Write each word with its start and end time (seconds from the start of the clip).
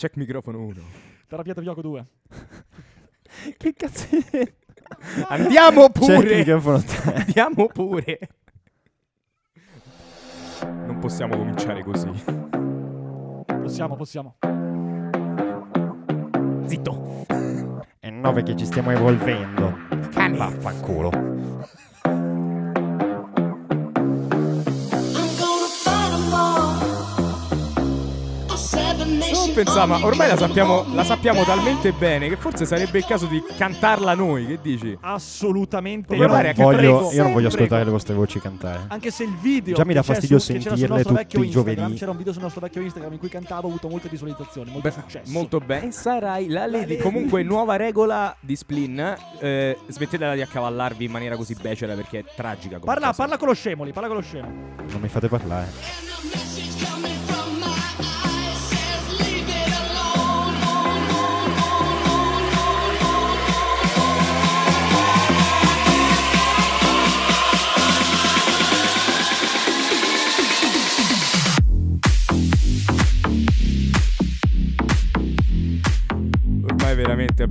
Check 0.00 0.16
microfono 0.16 0.62
1. 0.62 0.74
Terapia 1.28 1.52
gioco 1.60 1.82
2. 1.82 2.06
che 3.58 3.74
cazzo 3.74 4.06
è? 4.30 4.50
Andiamo 5.28 5.90
pure. 5.90 6.40
Andiamo 7.12 7.66
pure. 7.66 8.18
Non 10.62 10.96
possiamo 11.00 11.36
cominciare 11.36 11.84
così. 11.84 12.08
Possiamo, 13.44 13.96
possiamo. 13.96 14.36
Zitto. 16.64 17.26
È 17.98 18.08
9 18.08 18.42
che 18.42 18.56
ci 18.56 18.64
stiamo 18.64 18.92
evolvendo. 18.92 19.76
Cani. 20.12 20.38
Vaffanculo. 20.38 21.39
Ma 29.62 30.04
ormai 30.06 30.26
la 30.28 30.38
sappiamo, 30.38 30.86
la 30.94 31.04
sappiamo 31.04 31.44
talmente 31.44 31.92
bene 31.92 32.28
che 32.30 32.36
forse 32.36 32.64
sarebbe 32.64 32.98
il 32.98 33.04
caso 33.04 33.26
di 33.26 33.42
cantarla 33.58 34.14
noi. 34.14 34.46
Che 34.46 34.58
dici? 34.62 34.96
Assolutamente 35.00 36.14
Io 36.14 36.26
non, 36.26 36.36
voglio, 36.36 36.68
prego, 36.68 37.12
io 37.12 37.22
non 37.22 37.32
voglio 37.32 37.48
ascoltare 37.48 37.84
le 37.84 37.90
vostre 37.90 38.14
voci 38.14 38.40
cantare. 38.40 38.84
Anche 38.88 39.10
se 39.10 39.24
il 39.24 39.36
video 39.36 39.74
Già 39.74 39.84
mi 39.84 39.92
dà 39.92 40.02
fastidio 40.02 40.38
su- 40.38 40.52
sentirle 40.52 41.02
tutti 41.04 41.40
i 41.40 41.50
giovedì. 41.50 41.94
C'era 41.94 42.10
un 42.10 42.16
video 42.16 42.32
sul 42.32 42.42
nostro 42.42 42.62
vecchio 42.62 42.80
Instagram 42.80 43.12
in 43.12 43.18
cui 43.18 43.28
cantavo, 43.28 43.66
ho 43.66 43.68
avuto 43.70 43.88
molte 43.88 44.08
visualizzazioni, 44.08 44.70
molto 44.70 44.88
Beh, 44.88 44.94
successo. 44.94 45.30
molto 45.30 45.58
bene. 45.58 45.92
Sarai 45.92 46.48
la 46.48 46.66
lady. 46.66 46.78
lady. 46.78 46.96
Comunque, 46.96 47.42
nuova 47.44 47.76
regola 47.76 48.34
di 48.40 48.56
Splin. 48.56 49.14
Eh, 49.40 49.76
smettetela 49.88 50.34
di 50.34 50.40
accavallarvi 50.40 51.04
in 51.04 51.10
maniera 51.10 51.36
così 51.36 51.54
becera 51.60 51.94
perché 51.94 52.20
è 52.20 52.24
tragica. 52.34 52.78
Parla, 52.78 53.12
parla 53.12 53.36
con 53.36 53.48
lo 53.48 53.54
scemoli, 53.54 53.92
parla 53.92 54.08
con 54.08 54.16
lo 54.16 54.22
scemo. 54.22 54.48
Non 54.90 55.00
mi 55.00 55.08
fate 55.08 55.28
parlare. 55.28 56.49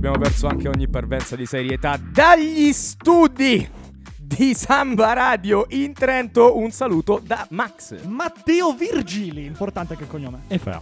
Abbiamo 0.00 0.16
perso 0.16 0.46
anche 0.46 0.66
ogni 0.66 0.88
parvenza 0.88 1.36
di 1.36 1.44
serietà 1.44 1.98
dagli 2.02 2.72
studi 2.72 3.68
di 4.16 4.54
Samba 4.54 5.12
Radio 5.12 5.66
in 5.70 5.92
Trento. 5.92 6.56
Un 6.56 6.70
saluto 6.70 7.20
da 7.22 7.46
Max 7.50 8.02
Matteo 8.06 8.72
Virgili, 8.72 9.44
importante 9.44 9.92
anche 9.92 10.04
il 10.04 10.10
cognome. 10.10 10.44
E 10.48 10.56
fra. 10.58 10.80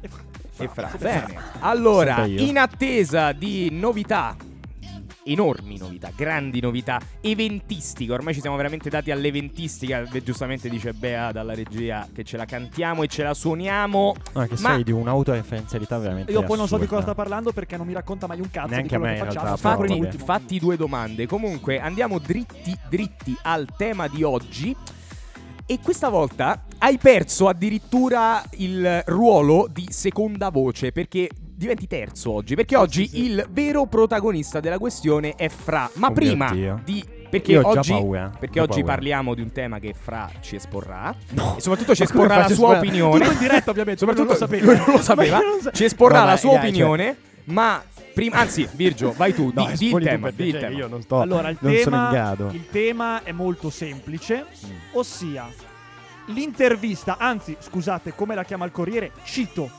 E 0.00 0.08
fra- 0.08 0.22
e 0.58 0.68
Fra. 0.68 0.88
Fra. 0.88 0.98
Bene. 0.98 1.38
Allora, 1.60 2.26
in 2.26 2.58
attesa 2.58 3.30
di 3.30 3.68
novità, 3.70 4.34
enormi 5.26 5.76
novità, 5.78 6.10
grandi 6.14 6.60
novità 6.60 7.00
eventistiche, 7.20 8.12
ormai 8.12 8.34
ci 8.34 8.40
siamo 8.40 8.56
veramente 8.56 8.88
dati 8.88 9.10
all'eventistica. 9.10 10.04
Giustamente 10.22 10.68
dice 10.68 10.92
Bea 10.92 11.32
dalla 11.32 11.54
regia 11.54 12.06
che 12.12 12.24
ce 12.24 12.36
la 12.36 12.44
cantiamo 12.44 13.02
e 13.02 13.06
ce 13.08 13.22
la 13.22 13.34
suoniamo. 13.34 14.14
È 14.32 14.46
che 14.46 14.56
Ma- 14.60 14.74
sei 14.74 14.84
di 14.84 14.92
un'autoreferenzialità 14.92 15.98
veramente 15.98 16.32
Io 16.32 16.42
poi 16.42 16.56
non 16.56 16.68
so 16.68 16.78
di 16.78 16.86
cosa 16.86 17.02
sta 17.02 17.14
parlando 17.14 17.52
perché 17.52 17.76
non 17.76 17.86
mi 17.86 17.92
racconta 17.92 18.26
mai 18.26 18.40
un 18.40 18.50
cazzo 18.50 18.68
Neanche 18.70 18.88
di 18.88 18.94
a 18.94 18.98
quello 18.98 19.12
me, 19.14 19.18
che 19.20 19.26
facciamo. 19.26 19.44
realtà, 19.44 19.60
Fa 19.60 19.68
però 19.76 19.80
per 19.80 19.88
vabbè. 19.90 20.00
ultimo. 20.06 20.24
Fatti 20.24 20.58
due 20.58 20.76
domande. 20.76 21.26
Comunque 21.26 21.80
andiamo 21.80 22.18
dritti 22.18 22.76
dritti 22.88 23.36
al 23.42 23.66
tema 23.76 24.08
di 24.08 24.22
oggi. 24.22 24.76
E 25.68 25.80
questa 25.82 26.08
volta 26.08 26.62
hai 26.78 26.96
perso 26.96 27.48
addirittura 27.48 28.40
il 28.58 29.02
ruolo 29.06 29.66
di 29.68 29.86
seconda 29.90 30.50
voce 30.50 30.92
perché 30.92 31.28
diventi 31.56 31.86
terzo 31.86 32.30
oggi. 32.32 32.54
Perché 32.54 32.76
oggi 32.76 33.08
sì, 33.08 33.16
sì. 33.16 33.24
il 33.24 33.46
vero 33.50 33.86
protagonista 33.86 34.60
della 34.60 34.78
questione 34.78 35.34
è 35.34 35.48
Fra. 35.48 35.90
Ma 35.94 36.08
Oh 36.08 36.12
prima 36.12 36.50
di. 36.84 37.14
Perché 37.28 37.58
oggi, 37.58 37.90
paura, 37.90 38.30
perché 38.38 38.60
oggi 38.60 38.84
parliamo 38.84 39.34
di 39.34 39.40
un 39.42 39.50
tema 39.50 39.78
che 39.80 39.94
Fra 40.00 40.30
ci 40.40 40.54
esporrà. 40.56 41.14
No. 41.30 41.56
E 41.56 41.60
soprattutto 41.60 41.94
ci 41.94 42.04
esporrà 42.04 42.36
la 42.36 42.48
sua 42.48 42.76
opinione. 42.76 43.18
Tutto 43.18 43.32
in 43.32 43.38
diretta 43.38 43.70
ovviamente, 43.70 43.98
Soprattutto 43.98 44.28
non 44.28 44.38
lo 44.38 44.46
sapeva. 44.46 44.64
lui 44.72 44.76
non 44.86 44.94
lo 44.96 45.02
sapeva. 45.02 45.38
Non 45.40 45.60
sa- 45.60 45.70
Ci 45.72 45.84
esporrà 45.84 46.18
Vabbè, 46.20 46.30
la 46.30 46.36
sua 46.36 46.50
dai, 46.50 46.58
cioè- 46.58 46.68
opinione. 46.68 47.16
Ma 47.46 47.82
prima, 48.14 48.36
anzi, 48.36 48.68
Virgio, 48.72 49.12
vai 49.16 49.34
tu. 49.34 49.50
No, 49.54 49.66
di, 49.66 49.76
di 49.76 49.86
il 49.94 50.02
tema. 50.02 50.30
di 50.30 50.34
il 50.44 50.50
piacere, 50.52 50.66
tema. 50.68 50.78
Io 50.78 50.86
non 50.88 51.02
sto. 51.02 51.20
Allora, 51.20 51.48
il 51.48 51.56
non 51.60 51.74
sono 51.74 51.96
in 51.96 52.02
tema, 52.02 52.10
grado. 52.10 52.48
il 52.52 52.66
tema 52.70 53.22
è 53.24 53.32
molto 53.32 53.70
semplice, 53.70 54.46
Mm. 54.66 54.70
ossia 54.92 55.48
l'intervista, 56.26 57.18
anzi, 57.18 57.56
scusate, 57.58 58.14
come 58.14 58.34
la 58.34 58.44
chiama 58.44 58.64
il 58.64 58.70
Corriere? 58.72 59.12
Cito. 59.24 59.70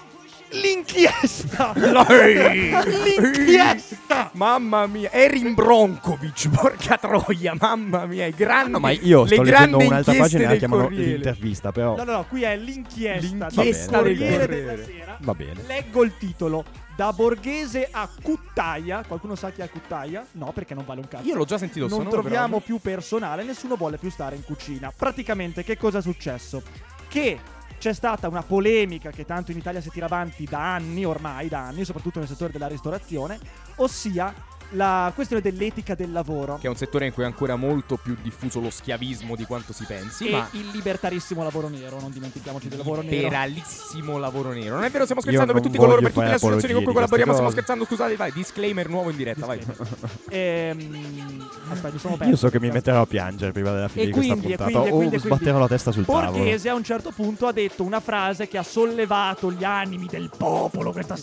L'inchiesta! 0.49 1.73
L'inchiesta! 1.75 4.29
Mamma 4.33 4.85
mia, 4.87 5.11
Erin 5.11 5.53
Bronkovic, 5.53 6.49
porca 6.49 6.97
troia, 6.97 7.53
mamma 7.59 8.05
mia, 8.05 8.25
i 8.27 8.33
grandi, 8.33 8.71
No, 8.71 8.79
ma 8.79 8.91
io 8.91 9.25
sto 9.25 9.41
leggendo 9.41 9.77
un'altra 9.77 10.13
pagina 10.13 10.43
e 10.43 10.47
la 10.47 10.55
chiamano 10.55 10.83
Corriere. 10.83 11.11
l'intervista, 11.11 11.71
però 11.71 11.95
No, 11.95 12.03
no, 12.03 12.11
no, 12.13 12.25
qui 12.27 12.43
è 12.43 12.55
l'inchiesta, 12.55 13.47
L'inchiesta 13.47 14.01
del 14.01 14.17
Corriere 14.17 14.45
Corriere. 14.47 14.75
della 14.75 14.85
Sera. 14.85 15.17
va 15.21 15.33
bene. 15.33 15.61
Leggo 15.67 16.03
il 16.03 16.13
titolo. 16.17 16.63
Da 16.95 17.13
Borghese 17.13 17.87
a 17.91 18.09
Cuttaia. 18.23 19.03
Qualcuno 19.07 19.35
sa 19.35 19.51
chi 19.51 19.61
è 19.61 19.69
Cuttaia? 19.69 20.25
No, 20.31 20.51
perché 20.51 20.73
non 20.73 20.83
vale 20.83 21.01
un 21.01 21.07
cazzo. 21.07 21.27
Io 21.27 21.35
l'ho 21.35 21.45
già 21.45 21.59
sentito 21.59 21.87
non 21.87 21.99
sonoro, 21.99 22.21
troviamo 22.21 22.53
però- 22.55 22.65
più 22.65 22.79
personale, 22.79 23.43
nessuno 23.43 23.75
vuole 23.75 23.97
più 23.97 24.09
stare 24.09 24.35
in 24.35 24.43
cucina. 24.43 24.91
Praticamente 24.95 25.63
che 25.63 25.77
cosa 25.77 25.99
è 25.99 26.01
successo? 26.01 26.63
Che 27.07 27.39
c'è 27.79 27.93
stata 27.93 28.27
una 28.27 28.43
polemica 28.43 29.11
che 29.11 29.25
tanto 29.25 29.51
in 29.51 29.57
Italia 29.57 29.81
si 29.81 29.89
tira 29.89 30.05
avanti 30.05 30.45
da 30.45 30.73
anni, 30.75 31.05
ormai 31.05 31.47
da 31.47 31.59
anni, 31.59 31.85
soprattutto 31.85 32.19
nel 32.19 32.27
settore 32.27 32.51
della 32.51 32.67
ristorazione, 32.67 33.39
ossia 33.75 34.33
la 34.71 35.11
questione 35.15 35.41
dell'etica 35.41 35.95
del 35.95 36.11
lavoro. 36.11 36.57
Che 36.59 36.67
è 36.67 36.69
un 36.69 36.75
settore 36.75 37.05
in 37.05 37.13
cui 37.13 37.23
è 37.23 37.25
ancora 37.25 37.55
molto 37.55 37.97
più 37.97 38.15
diffuso 38.21 38.59
lo 38.59 38.69
schiavismo 38.69 39.35
di 39.35 39.45
quanto 39.45 39.73
si 39.73 39.85
pensi, 39.85 40.27
e 40.27 40.31
ma 40.31 40.47
il 40.51 40.69
libertarissimo 40.73 41.43
lavoro 41.43 41.67
nero, 41.69 41.99
non 41.99 42.11
dimentichiamoci 42.11 42.67
del 42.67 42.77
lavoro 42.77 43.01
nero. 43.01 43.15
liberalissimo 43.15 44.17
lavoro 44.17 44.51
nero. 44.51 44.75
Non 44.75 44.83
è 44.83 44.89
vero, 44.89 45.03
stiamo 45.03 45.21
scherzando 45.21 45.53
per 45.53 45.61
tutti 45.61 45.77
coloro, 45.77 46.01
per 46.01 46.11
tutte 46.11 46.25
le 46.25 46.33
associazioni 46.33 46.73
con 46.73 46.83
cui 46.83 46.93
collaboriamo, 46.93 47.31
stiamo 47.31 47.51
scherzando, 47.51 47.85
scusate, 47.85 48.15
vai, 48.15 48.31
disclaimer 48.31 48.89
nuovo 48.89 49.09
in 49.09 49.17
diretta, 49.17 49.45
vai. 49.45 49.59
Ehm, 50.29 51.47
aspetta, 51.69 51.93
mi 51.93 51.99
sono 51.99 52.15
perso. 52.17 52.31
Io 52.31 52.37
so 52.37 52.49
che 52.49 52.59
mi 52.59 52.69
metterò 52.69 53.01
a 53.01 53.05
piangere 53.05 53.51
prima 53.51 53.71
della 53.71 53.87
fine 53.87 54.03
E 54.03 54.05
di 54.07 54.11
questa 54.11 54.33
quindi, 54.33 54.53
e 54.53 54.57
puntata. 54.57 54.71
quindi, 54.71 54.89
e 54.89 54.91
o 54.91 54.97
quindi, 54.97 55.15
e 55.15 55.19
quindi. 55.19 55.37
sbatterò 55.37 55.59
la 55.59 55.67
testa 55.67 55.91
sul 55.91 56.05
tavolo. 56.05 56.31
Borghese 56.31 56.69
a 56.69 56.73
un 56.75 56.83
certo 56.83 57.11
punto 57.11 57.47
ha 57.47 57.51
detto 57.51 57.83
una 57.83 57.99
frase 57.99 58.47
che 58.47 58.57
ha 58.57 58.63
sollevato 58.63 59.51
gli 59.51 59.63
animi 59.63 60.07
del 60.09 60.29
popolo, 60.35 60.91
questa 60.91 61.15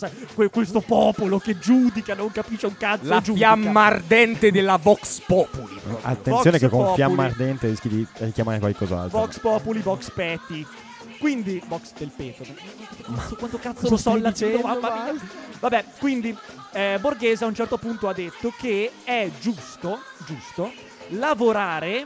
questo 0.51 0.81
popolo 0.81 1.39
che 1.39 1.57
giudica, 1.59 2.13
non 2.13 2.31
capisce 2.31 2.65
un 2.65 2.77
cazzo 2.77 3.07
La 3.07 3.21
giudica. 3.21 3.34
Fiamma 3.35 3.85
ardente 3.85 4.51
della 4.51 4.77
Vox 4.77 5.19
Populi. 5.21 5.79
Attenzione 6.01 6.51
Vox 6.51 6.59
che 6.59 6.69
con 6.69 6.79
Populi. 6.79 6.95
fiamma 6.95 7.25
ardente 7.25 7.67
rischi 7.67 7.89
di 7.89 8.07
richiamare 8.17 8.59
qualcos'altro. 8.59 9.19
Vox 9.19 9.39
Populi, 9.39 9.79
Vox 9.81 10.11
Petti. 10.11 10.65
Quindi, 11.19 11.61
Vox 11.67 11.93
del 11.97 12.11
peto. 12.15 12.43
Quanto, 13.03 13.35
quanto 13.35 13.57
cazzo 13.57 13.89
lo 13.89 13.97
so 13.97 14.15
latino, 14.17 14.59
mamma 14.61 15.11
mia. 15.11 15.21
Vabbè, 15.59 15.85
quindi 15.99 16.37
eh, 16.73 16.97
Borghese 16.99 17.43
a 17.43 17.47
un 17.47 17.55
certo 17.55 17.77
punto 17.77 18.07
ha 18.07 18.13
detto 18.13 18.53
che 18.57 18.91
è 19.03 19.29
giusto, 19.39 19.99
giusto, 20.25 20.71
lavorare, 21.09 22.05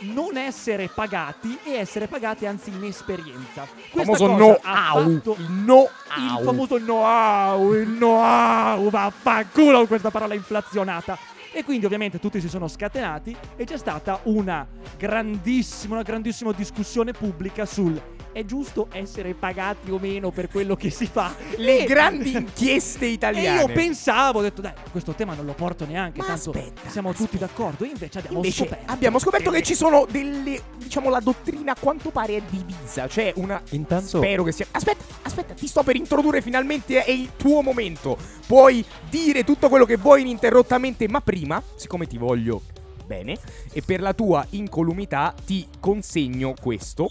non 0.00 0.36
essere 0.36 0.90
pagati 0.92 1.58
e 1.64 1.72
essere 1.72 2.06
pagati 2.06 2.46
anzi 2.46 2.70
in 2.70 2.84
esperienza. 2.84 3.66
Questa 3.90 4.16
famoso 4.16 4.58
fatto 4.60 5.36
Il 5.38 5.50
no 5.50 5.88
il 6.16 6.36
au. 6.36 6.44
famoso 6.44 6.76
know-how, 6.78 7.74
il 7.74 7.88
know-how, 7.88 8.90
vaffanculo 8.90 9.86
questa 9.86 10.10
parola 10.10 10.34
inflazionata. 10.34 11.18
E 11.52 11.64
quindi 11.64 11.86
ovviamente 11.86 12.18
tutti 12.18 12.40
si 12.40 12.48
sono 12.48 12.68
scatenati 12.68 13.34
e 13.56 13.64
c'è 13.64 13.78
stata 13.78 14.20
una 14.24 14.66
grandissima, 14.96 15.94
una 15.94 16.02
grandissima 16.02 16.52
discussione 16.52 17.12
pubblica 17.12 17.64
sul 17.64 18.00
è 18.32 18.44
giusto 18.44 18.88
essere 18.92 19.34
pagati 19.34 19.90
o 19.90 19.98
meno 19.98 20.30
per 20.30 20.48
quello 20.48 20.76
che 20.76 20.90
si 20.90 21.06
fa. 21.06 21.34
Le 21.56 21.80
E- 21.80 21.84
grandi 21.86 22.32
inchieste 22.36 23.06
E 23.06 23.08
italiane. 23.10 23.60
io 23.60 23.66
pensavo, 23.68 24.38
ho 24.38 24.42
detto 24.42 24.60
dai, 24.60 24.72
questo 24.90 25.12
tema 25.12 25.34
non 25.34 25.44
lo 25.46 25.52
porto 25.54 25.84
neanche, 25.86 26.18
Ma 26.20 26.26
tanto 26.26 26.50
aspetta, 26.50 26.88
siamo 26.88 27.12
tutti 27.12 27.38
d'accordo. 27.38 27.84
E 27.84 27.88
invece 27.88 28.18
abbiamo 28.18 28.36
Invece 28.38 28.64
scoperto. 28.64 28.92
abbiamo 28.92 29.18
scoperto 29.18 29.50
che 29.50 29.62
ci 29.62 29.74
sono 29.74 30.06
delle. 30.10 30.62
Diciamo, 30.76 31.10
la 31.10 31.20
dottrina 31.20 31.72
a 31.72 31.76
quanto 31.78 32.10
pare 32.10 32.36
è 32.36 32.42
divisa. 32.48 33.08
Cioè, 33.08 33.32
una. 33.36 33.60
Intanto 33.70 34.18
Spero 34.18 34.42
che 34.44 34.52
sia. 34.52 34.66
Aspetta, 34.70 35.04
aspetta, 35.22 35.54
ti 35.54 35.66
sto 35.66 35.82
per 35.82 35.96
introdurre 35.96 36.40
finalmente. 36.42 37.04
È 37.04 37.10
il 37.10 37.30
tuo 37.36 37.62
momento. 37.62 38.16
Puoi 38.46 38.84
dire 39.10 39.44
tutto 39.44 39.68
quello 39.68 39.84
che 39.84 39.96
vuoi 39.96 40.22
ininterrottamente, 40.22 41.08
ma 41.08 41.20
prima, 41.20 41.62
siccome 41.74 42.06
ti 42.06 42.16
voglio 42.16 42.62
bene, 43.06 43.38
e 43.72 43.80
per 43.82 44.00
la 44.00 44.12
tua 44.12 44.44
incolumità 44.50 45.34
ti 45.46 45.66
consegno 45.80 46.54
questo. 46.60 47.10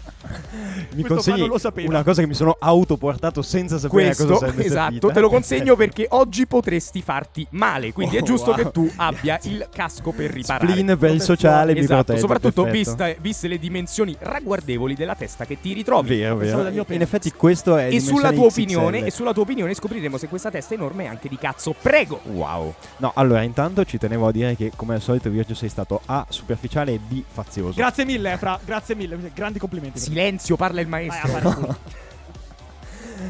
Mi 0.93 1.05
sapevo. 1.57 1.89
una 1.89 2.03
cosa 2.03 2.21
che 2.21 2.27
mi 2.27 2.33
sono 2.33 2.55
autoportato 2.59 3.41
senza 3.41 3.77
sapere 3.79 4.05
Questo, 4.05 4.25
cosa 4.25 4.39
sarebbe 4.39 4.65
esatto, 4.65 4.81
servita. 4.91 5.13
te 5.13 5.19
lo 5.19 5.29
consegno 5.29 5.75
perché 5.75 6.05
oggi 6.09 6.45
potresti 6.47 7.01
farti 7.01 7.45
male, 7.51 7.93
quindi 7.93 8.17
è 8.17 8.21
Oh, 8.21 8.23
giusto 8.25 8.51
wow. 8.51 8.55
che 8.57 8.71
tu 8.71 8.91
abbia 8.97 9.39
il 9.43 9.67
casco 9.73 10.11
per 10.11 10.31
riparare. 10.31 10.67
Spleen 10.71 10.97
per 10.97 11.11
il 11.11 11.21
sociale 11.21 11.73
mi 11.73 11.79
Esatto, 11.79 11.95
protegge, 12.03 12.19
soprattutto 12.19 12.63
vista- 12.65 13.13
viste 13.19 13.47
le 13.47 13.57
dimensioni 13.59 14.15
ragguardevoli 14.19 14.95
della 14.95 15.15
testa 15.15 15.45
che 15.45 15.59
ti 15.59 15.73
ritrovi. 15.73 16.17
Vero, 16.17 16.35
vero. 16.35 16.85
In 16.89 17.01
effetti 17.01 17.31
questo 17.31 17.77
è 17.77 17.87
E 17.91 17.99
sulla 17.99 18.31
tua 18.31 18.47
XXL. 18.47 18.61
opinione, 18.61 19.05
e 19.05 19.11
sulla 19.11 19.33
tua 19.33 19.43
opinione 19.43 19.73
scopriremo 19.73 20.17
se 20.17 20.27
questa 20.27 20.49
testa 20.51 20.73
enorme 20.73 21.05
è 21.05 21.07
anche 21.07 21.27
di 21.29 21.37
cazzo. 21.37 21.73
Prego! 21.81 22.19
Wow. 22.25 22.73
No, 22.97 23.11
allora 23.15 23.41
intanto 23.41 23.83
ci 23.85 23.97
tenevo 23.97 24.27
a 24.27 24.31
dire 24.31 24.55
che 24.55 24.71
come 24.75 24.95
al 24.95 25.01
solito 25.01 25.29
Virgio 25.29 25.53
sei 25.55 25.69
stato 25.69 26.01
A 26.05 26.25
superficiale 26.29 26.93
e 26.93 26.99
B 26.99 27.21
fazioso. 27.27 27.73
Grazie 27.75 28.05
mille, 28.05 28.37
Fra. 28.37 28.59
Grazie 28.63 28.95
mille. 28.95 29.17
Grandi 29.33 29.59
complimenti. 29.59 29.99
Silenzio, 29.99 30.20
parla 30.55 30.81
il 30.81 30.87
Vai 30.87 31.07
maestro. 31.07 31.51
culo. 31.51 31.77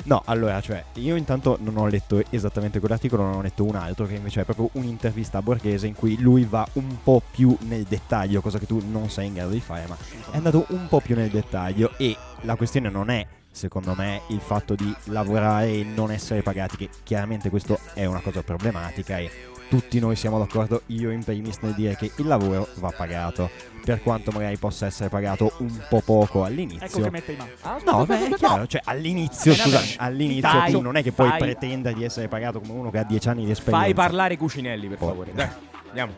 No, 0.03 0.21
allora, 0.25 0.61
cioè, 0.61 0.83
io 0.95 1.15
intanto 1.15 1.57
non 1.59 1.77
ho 1.77 1.85
letto 1.87 2.23
esattamente 2.29 2.79
quell'articolo, 2.79 3.23
non 3.23 3.33
ho 3.35 3.41
letto 3.41 3.65
un 3.65 3.75
altro 3.75 4.05
che 4.05 4.15
invece 4.15 4.41
è 4.41 4.43
proprio 4.45 4.69
un'intervista 4.73 5.39
a 5.39 5.41
Borghese 5.41 5.85
in 5.87 5.95
cui 5.95 6.17
lui 6.19 6.45
va 6.45 6.65
un 6.73 6.97
po' 7.03 7.21
più 7.29 7.55
nel 7.61 7.83
dettaglio, 7.83 8.41
cosa 8.41 8.57
che 8.57 8.65
tu 8.65 8.81
non 8.89 9.09
sei 9.09 9.27
in 9.27 9.33
grado 9.33 9.51
di 9.51 9.59
fare, 9.59 9.85
ma 9.87 9.97
è 10.31 10.37
andato 10.37 10.65
un 10.69 10.87
po' 10.87 11.01
più 11.01 11.15
nel 11.15 11.29
dettaglio 11.29 11.91
e 11.97 12.15
la 12.41 12.55
questione 12.55 12.89
non 12.89 13.09
è 13.09 13.25
secondo 13.53 13.93
me 13.95 14.21
il 14.29 14.39
fatto 14.39 14.75
di 14.75 14.95
lavorare 15.05 15.67
e 15.71 15.83
non 15.83 16.09
essere 16.09 16.41
pagati 16.41 16.77
che 16.77 16.89
chiaramente 17.03 17.49
questo 17.49 17.77
è 17.93 18.05
una 18.05 18.21
cosa 18.21 18.41
problematica 18.43 19.17
e 19.17 19.29
tutti 19.71 19.99
noi 19.99 20.17
siamo 20.17 20.37
d'accordo 20.37 20.81
io 20.87 21.11
in 21.11 21.23
primis 21.23 21.59
nel 21.61 21.73
dire 21.73 21.95
che 21.95 22.11
il 22.17 22.27
lavoro 22.27 22.67
va 22.75 22.91
pagato 22.91 23.49
per 23.85 24.01
quanto 24.01 24.29
magari 24.31 24.57
possa 24.57 24.85
essere 24.85 25.07
pagato 25.07 25.53
un 25.59 25.71
po' 25.87 26.01
poco 26.01 26.43
all'inizio 26.43 26.85
Ecco 26.85 26.99
che 27.03 27.09
mette 27.09 27.31
in 27.31 27.37
mano. 27.37 27.51
Ah, 27.61 27.79
No, 27.85 28.05
beh, 28.05 28.25
è 28.27 28.33
chiaro, 28.33 28.67
cioè 28.67 28.81
all'inizio, 28.83 29.53
Eh, 29.53 29.55
scusami, 29.55 29.93
all'inizio 29.97 30.49
fai- 30.49 30.71
tu 30.73 30.81
non 30.81 30.97
è 30.97 31.03
che 31.03 31.13
puoi 31.13 31.29
fai- 31.29 31.39
pretendere 31.39 31.95
di 31.95 32.03
essere 32.03 32.27
pagato 32.27 32.59
come 32.59 32.73
uno 32.73 32.91
che 32.91 32.97
ha 32.97 33.03
10 33.05 33.29
anni 33.29 33.45
di 33.45 33.51
esperienza. 33.51 33.85
Fai 33.85 33.93
parlare 33.93 34.35
Cucinelli, 34.35 34.87
per 34.89 34.97
Oh. 35.01 35.07
favore. 35.07 35.31
Dai, 35.33 35.47
andiamo. 35.87 36.13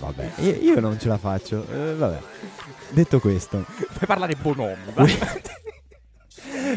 Vabbè, 0.00 0.30
io, 0.40 0.50
io 0.60 0.80
non 0.80 0.98
ce 1.00 1.08
la 1.08 1.16
faccio. 1.18 1.66
eh, 1.72 1.94
vabbè. 1.94 2.18
Detto 2.90 3.20
questo, 3.20 3.64
Fai 3.66 4.06
parlare. 4.06 4.36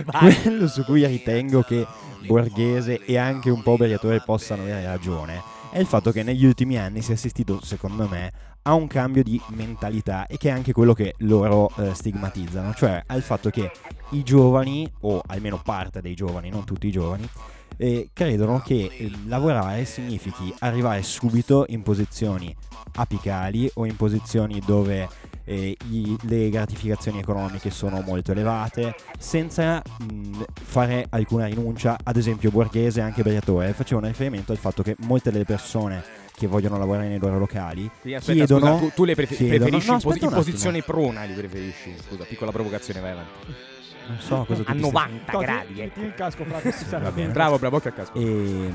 Vai. 0.06 0.42
quello 0.42 0.68
su 0.68 0.84
cui 0.86 1.06
ritengo 1.06 1.62
che 1.62 1.86
Borghese 2.26 3.04
e 3.06 3.18
anche 3.18 3.50
un 3.50 3.62
po' 3.62 3.78
Briatore 3.78 4.22
possano 4.22 4.64
avere 4.64 4.86
ragione 4.86 5.56
è 5.70 5.80
il 5.80 5.86
fatto 5.86 6.12
che 6.12 6.24
negli 6.24 6.46
ultimi 6.46 6.78
anni 6.78 7.02
si 7.02 7.12
è 7.12 7.14
assistito, 7.14 7.60
secondo 7.64 8.08
me, 8.08 8.32
a 8.64 8.74
un 8.74 8.88
cambio 8.88 9.24
di 9.24 9.40
mentalità 9.50 10.26
e 10.26 10.38
che 10.38 10.50
è 10.50 10.52
anche 10.52 10.72
quello 10.72 10.94
che 10.94 11.14
loro 11.20 11.70
eh, 11.78 11.94
stigmatizzano, 11.94 12.74
cioè 12.74 13.04
al 13.06 13.22
fatto 13.22 13.50
che 13.50 13.72
i 14.12 14.24
giovani, 14.24 14.92
o 15.02 15.22
almeno 15.26 15.60
parte 15.64 16.02
dei 16.02 16.16
giovani, 16.16 16.50
non 16.50 16.64
tutti 16.64 16.88
i 16.88 16.92
giovani, 16.92 17.30
eh, 17.78 18.10
credono 18.14 18.60
che 18.60 19.12
lavorare 19.28 19.86
significhi 19.86 20.54
arrivare 20.60 21.02
subito 21.04 21.66
in 21.70 21.84
posizioni 21.84 22.54
apicali 22.96 23.70
o 23.76 23.86
in 23.86 23.96
posizioni 23.96 24.62
dove 24.66 25.08
eh, 25.44 25.78
i- 25.92 26.18
le 26.24 26.50
gratificazioni 26.50 27.20
economiche 27.20 27.70
sono 27.70 28.02
molto 28.02 28.32
elevate 28.34 28.96
senza 29.18 29.82
mh, 29.82 30.44
fare 30.62 31.06
alcuna 31.10 31.46
rinuncia 31.46 31.98
ad 32.04 32.18
esempio 32.18 32.50
Borghese 32.52 33.00
e 33.00 33.04
anche 33.04 33.22
Briatore 33.22 33.72
facevano 33.74 34.08
riferimento 34.08 34.52
al 34.52 34.58
fatto 34.58 34.84
che 34.84 34.96
molte 35.02 35.32
delle 35.32 35.46
persone 35.46 36.04
che 36.36 36.48
vogliono 36.48 36.78
lavorare 36.78 37.08
nei 37.08 37.18
loro 37.20 37.38
locali 37.40 37.90
Quindi 38.02 38.16
aspetta, 38.18 38.46
chiedono 38.46 38.78
scusa, 38.78 38.90
tu, 38.90 38.96
tu 38.96 39.04
le 39.06 39.16
prefe- 39.16 39.36
chiedono- 39.36 39.58
preferisci 39.60 39.88
no, 39.88 39.94
in, 39.94 39.98
aspetta 40.06 40.26
in 40.26 40.32
posizione 40.34 40.82
prona, 40.82 41.24
li 41.24 41.34
preferisci. 41.34 41.96
Scusa, 42.08 42.24
piccola 42.26 42.52
provocazione, 42.52 43.00
vai 43.00 43.12
avanti. 43.12 43.32
Non 44.08 44.20
so 44.20 44.44
cosa 44.48 44.62
A 44.66 44.72
ti 44.72 44.78
stai- 44.78 44.80
90 44.80 45.32
Toh, 45.32 45.40
gradi, 45.40 45.74
metti 45.74 45.82
ecco. 45.82 46.02
il 46.02 46.14
casco, 46.16 46.44
Fra. 46.46 46.60
che 46.60 46.72
si 46.72 46.86
serve 46.86 47.06
Va 47.06 47.12
bene. 47.12 47.22
bene. 47.22 47.34
Bravo, 47.34 47.60
bravo, 47.60 47.76
occhio 47.78 47.90
a 47.90 47.94
casco. 47.94 48.18
E, 48.18 48.72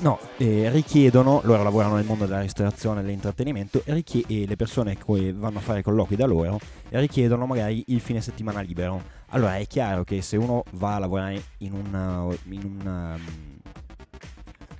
no, 0.00 0.18
eh, 0.36 0.68
richiedono, 0.70 1.40
loro 1.44 1.62
lavorano 1.62 1.94
nel 1.96 2.04
mondo 2.04 2.26
della 2.26 2.40
ristorazione 2.40 3.00
e 3.00 3.02
dell'intrattenimento 3.04 3.82
e, 3.84 3.92
richie- 3.94 4.24
e 4.28 4.46
le 4.46 4.56
persone 4.56 4.96
che 4.96 5.32
vanno 5.32 5.58
a 5.58 5.60
fare 5.62 5.82
colloqui 5.82 6.16
da 6.16 6.26
loro 6.26 6.58
richiedono 6.90 7.46
magari 7.46 7.82
il 7.88 8.00
fine 8.00 8.20
settimana 8.20 8.60
libero. 8.60 9.02
Allora 9.30 9.56
è 9.56 9.66
chiaro 9.66 10.04
che 10.04 10.22
se 10.22 10.36
uno 10.36 10.62
va 10.72 10.94
a 10.96 10.98
lavorare 10.98 11.42
in 11.58 11.72
un 11.72 12.36
in 12.50 12.62
un, 12.64 12.86
um, 12.86 13.20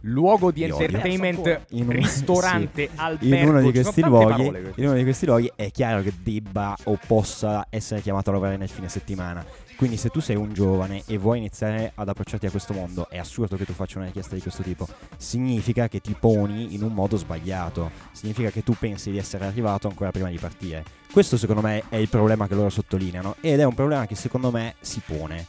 Luogo 0.02 0.50
di 0.50 0.62
entertainment, 0.62 1.62
In 1.70 1.84
un- 1.88 1.90
ristorante, 1.96 2.88
albergo. 2.94 3.34
in 3.37 3.48
uno 3.48 3.60
di 3.60 3.70
questi 3.72 4.02
luoghi, 4.02 4.31
parole 4.44 4.72
in 4.76 4.84
uno 4.87 4.94
di 4.94 5.02
questi 5.02 5.26
luoghi 5.26 5.50
è 5.56 5.70
chiaro 5.70 6.02
che 6.02 6.12
debba 6.22 6.76
o 6.84 6.98
possa 7.06 7.66
essere 7.70 8.00
chiamato 8.00 8.31
a 8.31 8.34
lavorare 8.34 8.56
nel 8.56 8.69
fine 8.69 8.88
settimana. 8.88 9.44
Quindi 9.76 9.98
se 9.98 10.08
tu 10.08 10.20
sei 10.20 10.37
un 10.37 10.54
giovane 10.54 11.02
e 11.06 11.19
vuoi 11.19 11.37
iniziare 11.37 11.93
ad 11.96 12.08
approcciarti 12.08 12.46
a 12.46 12.50
questo 12.50 12.72
mondo, 12.72 13.10
è 13.10 13.19
assurdo 13.19 13.56
che 13.56 13.66
tu 13.66 13.75
faccia 13.75 13.98
una 13.98 14.06
richiesta 14.06 14.34
di 14.34 14.40
questo 14.40 14.62
tipo. 14.62 14.88
Significa 15.19 15.87
che 15.88 16.00
ti 16.00 16.16
poni 16.19 16.75
in 16.75 16.82
un 16.82 16.94
modo 16.94 17.19
sbagliato. 17.19 17.90
Significa 18.12 18.48
che 18.48 18.62
tu 18.62 18.72
pensi 18.78 19.10
di 19.10 19.19
essere 19.19 19.44
arrivato 19.44 19.87
ancora 19.87 20.10
prima 20.12 20.31
di 20.31 20.38
partire. 20.38 20.82
Questo 21.12 21.37
secondo 21.37 21.60
me 21.60 21.82
è 21.90 21.96
il 21.96 22.08
problema 22.08 22.46
che 22.46 22.54
loro 22.54 22.70
sottolineano 22.70 23.37
ed 23.40 23.60
è 23.60 23.64
un 23.64 23.75
problema 23.75 24.06
che 24.06 24.14
secondo 24.14 24.50
me 24.50 24.76
si 24.81 25.02
pone. 25.04 25.46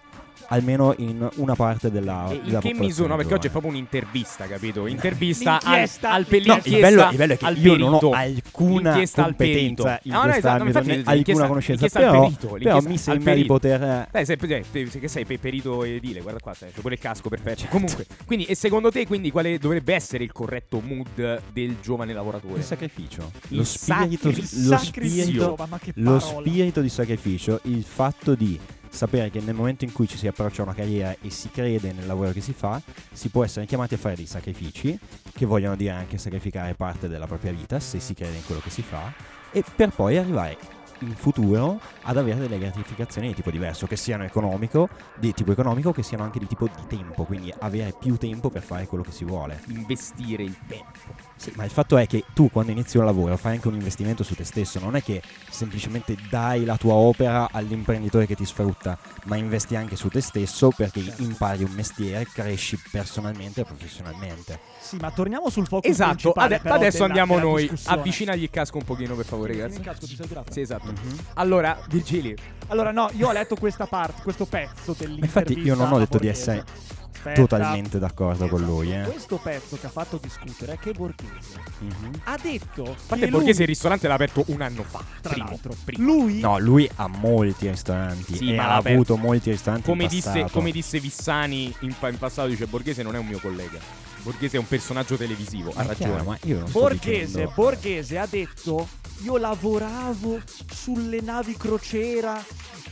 Almeno 0.49 0.93
in 0.97 1.27
una 1.35 1.55
parte 1.55 1.91
della, 1.91 2.29
E 2.31 2.39
della 2.41 2.59
in 2.63 2.71
che 2.71 2.73
misura? 2.73 3.09
No, 3.09 3.15
perché 3.17 3.33
oggi 3.33 3.47
è 3.47 3.49
proprio 3.49 3.71
un'intervista, 3.71 4.45
capito? 4.45 4.87
Intervista 4.87 5.59
al, 5.61 5.89
al 6.01 6.25
pe- 6.25 6.41
No, 6.45 6.59
il 6.63 6.79
bello, 6.79 7.09
il 7.09 7.17
bello 7.17 7.33
è 7.33 7.37
che 7.37 7.45
al 7.45 7.57
io 7.57 7.75
non 7.75 7.93
ho 7.95 8.11
alcuna 8.11 8.81
L'inchiesta 8.91 9.23
al 9.23 9.27
competenza 9.35 9.99
in 10.03 10.11
No, 10.13 10.23
no, 10.23 10.31
esatto, 10.33 10.63
quest'ambito, 10.63 10.99
infatti, 10.99 11.09
alcuna 11.29 11.47
conoscenza, 11.47 11.85
al 11.85 11.91
però, 11.91 12.21
perito, 12.21 12.47
però 12.61 12.79
mi 12.81 12.93
al 12.93 12.97
sembra 12.97 13.33
di 13.33 13.45
perito. 13.45 13.53
poter... 13.53 14.07
Dai, 14.09 14.25
sei, 14.25 14.37
te- 14.37 14.65
che 14.99 15.07
sei 15.09 15.25
pe- 15.25 15.37
perito 15.37 15.83
edile, 15.83 16.21
guarda 16.21 16.39
qua, 16.39 16.53
c'è 16.53 16.67
pure 16.79 16.93
il 16.93 16.99
casco, 16.99 17.27
perfetto. 17.27 17.65
Comunque, 17.69 18.05
quindi, 18.25 18.45
e 18.45 18.55
secondo 18.55 18.89
te, 18.89 19.05
quindi, 19.05 19.31
quale 19.31 19.57
dovrebbe 19.57 19.93
essere 19.93 20.23
il 20.23 20.31
corretto 20.31 20.79
mood 20.79 21.41
del 21.51 21.75
giovane 21.81 22.13
lavoratore? 22.13 22.59
Il 22.59 22.63
sacrificio, 22.63 23.31
Il 23.49 23.57
lo 23.57 23.63
spirito, 23.65 24.31
sacri- 24.31 24.63
lo 24.63 24.77
sacrificio. 24.77 25.21
spirito, 25.23 25.55
Ma 25.69 25.77
che 25.77 25.91
lo 25.95 26.19
spirito 26.19 26.79
di 26.81 26.89
sacrificio, 26.89 27.59
il 27.63 27.83
fatto 27.83 28.33
di 28.33 28.57
sapere 28.89 29.29
che 29.29 29.39
nel 29.39 29.55
momento 29.55 29.85
in 29.85 29.91
cui 29.91 30.07
ci 30.07 30.17
si 30.17 30.27
approccia 30.27 30.61
a 30.61 30.65
una 30.65 30.73
carriera 30.73 31.15
e 31.21 31.29
si 31.29 31.49
crede 31.49 31.93
nel 31.93 32.05
lavoro 32.05 32.31
che 32.31 32.41
si 32.41 32.53
fa, 32.53 32.81
si 33.11 33.29
può 33.29 33.43
essere 33.43 33.65
chiamati 33.65 33.95
a 33.95 33.97
fare 33.97 34.15
dei 34.15 34.25
sacrifici, 34.25 34.97
che 35.33 35.45
vogliono 35.45 35.75
dire 35.75 35.91
anche 35.91 36.17
sacrificare 36.17 36.73
parte 36.73 37.07
della 37.07 37.27
propria 37.27 37.51
vita, 37.51 37.79
se 37.79 37.99
si 37.99 38.13
crede 38.13 38.37
in 38.37 38.45
quello 38.45 38.61
che 38.61 38.69
si 38.69 38.81
fa, 38.81 39.13
e 39.51 39.63
per 39.75 39.89
poi 39.89 40.17
arrivare 40.17 40.76
in 40.99 41.15
futuro 41.15 41.79
ad 42.03 42.17
avere 42.17 42.39
delle 42.39 42.57
gratificazioni 42.57 43.27
di 43.27 43.33
tipo 43.35 43.51
diverso, 43.51 43.85
che 43.87 43.95
siano 43.95 44.23
economico, 44.23 44.89
di 45.15 45.33
tipo 45.33 45.51
economico, 45.51 45.91
che 45.91 46.03
siano 46.03 46.23
anche 46.23 46.39
di 46.39 46.47
tipo 46.47 46.67
di 46.67 46.87
tempo, 46.87 47.25
quindi 47.25 47.53
avere 47.59 47.93
più 47.97 48.17
tempo 48.17 48.49
per 48.49 48.63
fare 48.63 48.87
quello 48.87 49.03
che 49.03 49.11
si 49.11 49.23
vuole. 49.25 49.61
Investire 49.67 50.43
il 50.43 50.57
tempo. 50.67 51.15
Sì, 51.35 51.51
ma 51.55 51.65
il 51.65 51.69
fatto 51.71 51.97
è 51.97 52.07
che 52.07 52.23
tu 52.33 52.49
quando 52.49 52.71
inizi 52.71 52.97
un 52.97 53.05
lavoro 53.05 53.37
fai 53.37 53.53
anche 53.55 53.67
un 53.67 53.75
investimento 53.75 54.23
su 54.23 54.33
te 54.33 54.43
stesso, 54.43 54.79
non 54.79 54.95
è 54.95 55.03
che 55.03 55.21
semplicemente 55.49 56.15
dai 56.29 56.65
la 56.65 56.77
tua 56.77 56.93
opera 56.93 57.49
all'imprenditore 57.51 58.25
che 58.25 58.35
ti 58.35 58.45
sfrutta, 58.45 58.97
ma 59.25 59.35
investi 59.35 59.75
anche 59.75 59.95
su 59.95 60.07
te 60.07 60.21
stesso 60.21 60.71
perché 60.75 61.13
impari 61.17 61.63
un 61.63 61.71
mestiere, 61.71 62.25
cresci 62.25 62.79
personalmente 62.91 63.61
e 63.61 63.65
professionalmente. 63.65 64.59
Sì, 64.79 64.97
ma 64.97 65.11
torniamo 65.11 65.49
sul 65.49 65.67
focus 65.67 65.89
Esatto, 65.89 66.09
principale, 66.11 66.59
però, 66.59 66.75
adesso 66.75 66.91
della- 66.99 67.05
andiamo 67.05 67.35
della 67.35 67.47
noi. 67.49 67.71
Avvicinagli 67.85 68.43
il 68.43 68.49
casco 68.49 68.77
un 68.77 68.83
pochino, 68.83 69.15
per 69.15 69.25
favore, 69.25 69.51
ragazzi. 69.53 69.77
il 69.77 69.83
casco, 69.83 70.05
ti 70.07 70.15
sei 70.15 70.27
durato? 70.27 70.51
Sì, 70.51 70.61
esatto. 70.61 70.86
Mhm. 70.91 71.17
Allora, 71.35 71.77
Virgilio, 71.89 72.35
Allora, 72.69 72.91
no, 72.91 73.09
io 73.13 73.29
ho 73.29 73.31
letto 73.31 73.55
questa 73.55 73.85
parte, 73.85 74.21
questo 74.23 74.45
pezzo 74.45 74.93
dell'intervista. 74.97 75.39
Infatti 75.39 75.59
io 75.65 75.73
non 75.75 75.91
ho 75.93 75.99
detto 75.99 76.17
di 76.17 76.27
essere 76.27 76.65
Aspetta. 77.13 77.39
totalmente 77.41 77.97
d'accordo 77.97 78.47
con 78.47 78.61
lui. 78.61 78.93
Eh. 78.93 79.03
Questo 79.03 79.37
pezzo 79.37 79.77
che 79.79 79.85
ha 79.85 79.89
fatto 79.89 80.19
discutere 80.21 80.73
è 80.73 80.77
che 80.77 80.91
Borghese 80.91 81.61
Mhm. 81.79 82.11
ha 82.25 82.37
detto 82.41 82.83
a 82.83 82.95
parte 83.07 83.23
che 83.25 83.31
Borghese 83.31 83.51
il 83.51 83.57
lui, 83.59 83.65
ristorante 83.67 84.07
l'ha 84.09 84.15
aperto 84.15 84.43
un 84.47 84.61
anno 84.61 84.83
fa. 84.83 85.01
tra 85.21 85.31
primo, 85.31 85.47
l'altro, 85.49 85.75
primo. 85.85 86.11
lui 86.13 86.39
No, 86.41 86.59
lui 86.59 86.89
ha 86.95 87.07
molti 87.07 87.69
ristoranti 87.69 88.35
Sì, 88.35 88.51
e 88.51 88.55
ma 88.57 88.67
ha 88.71 88.75
avuto 88.75 89.15
molti 89.15 89.49
ristoranti 89.51 89.85
Come 89.85 90.07
disse, 90.07 90.47
come 90.51 90.71
disse 90.71 90.99
Vissani 90.99 91.73
in, 91.81 91.95
in 92.01 92.17
passato, 92.17 92.49
dice 92.49 92.65
Borghese 92.67 93.01
non 93.01 93.15
è 93.15 93.17
un 93.17 93.27
mio 93.27 93.39
collega. 93.39 93.79
Borghese 94.23 94.57
è 94.57 94.59
un 94.59 94.67
personaggio 94.67 95.15
televisivo, 95.15 95.71
ha 95.73 95.83
è 95.83 95.95
chiaro, 95.95 96.15
ragione. 96.17 96.23
ma 96.23 96.37
io 96.43 96.59
non 96.59 96.69
Borghese, 96.71 97.49
Borghese 97.55 98.17
ha 98.17 98.27
detto 98.29 98.87
io 99.23 99.37
lavoravo 99.37 100.39
sulle 100.73 101.21
navi 101.21 101.55
crociera 101.57 102.43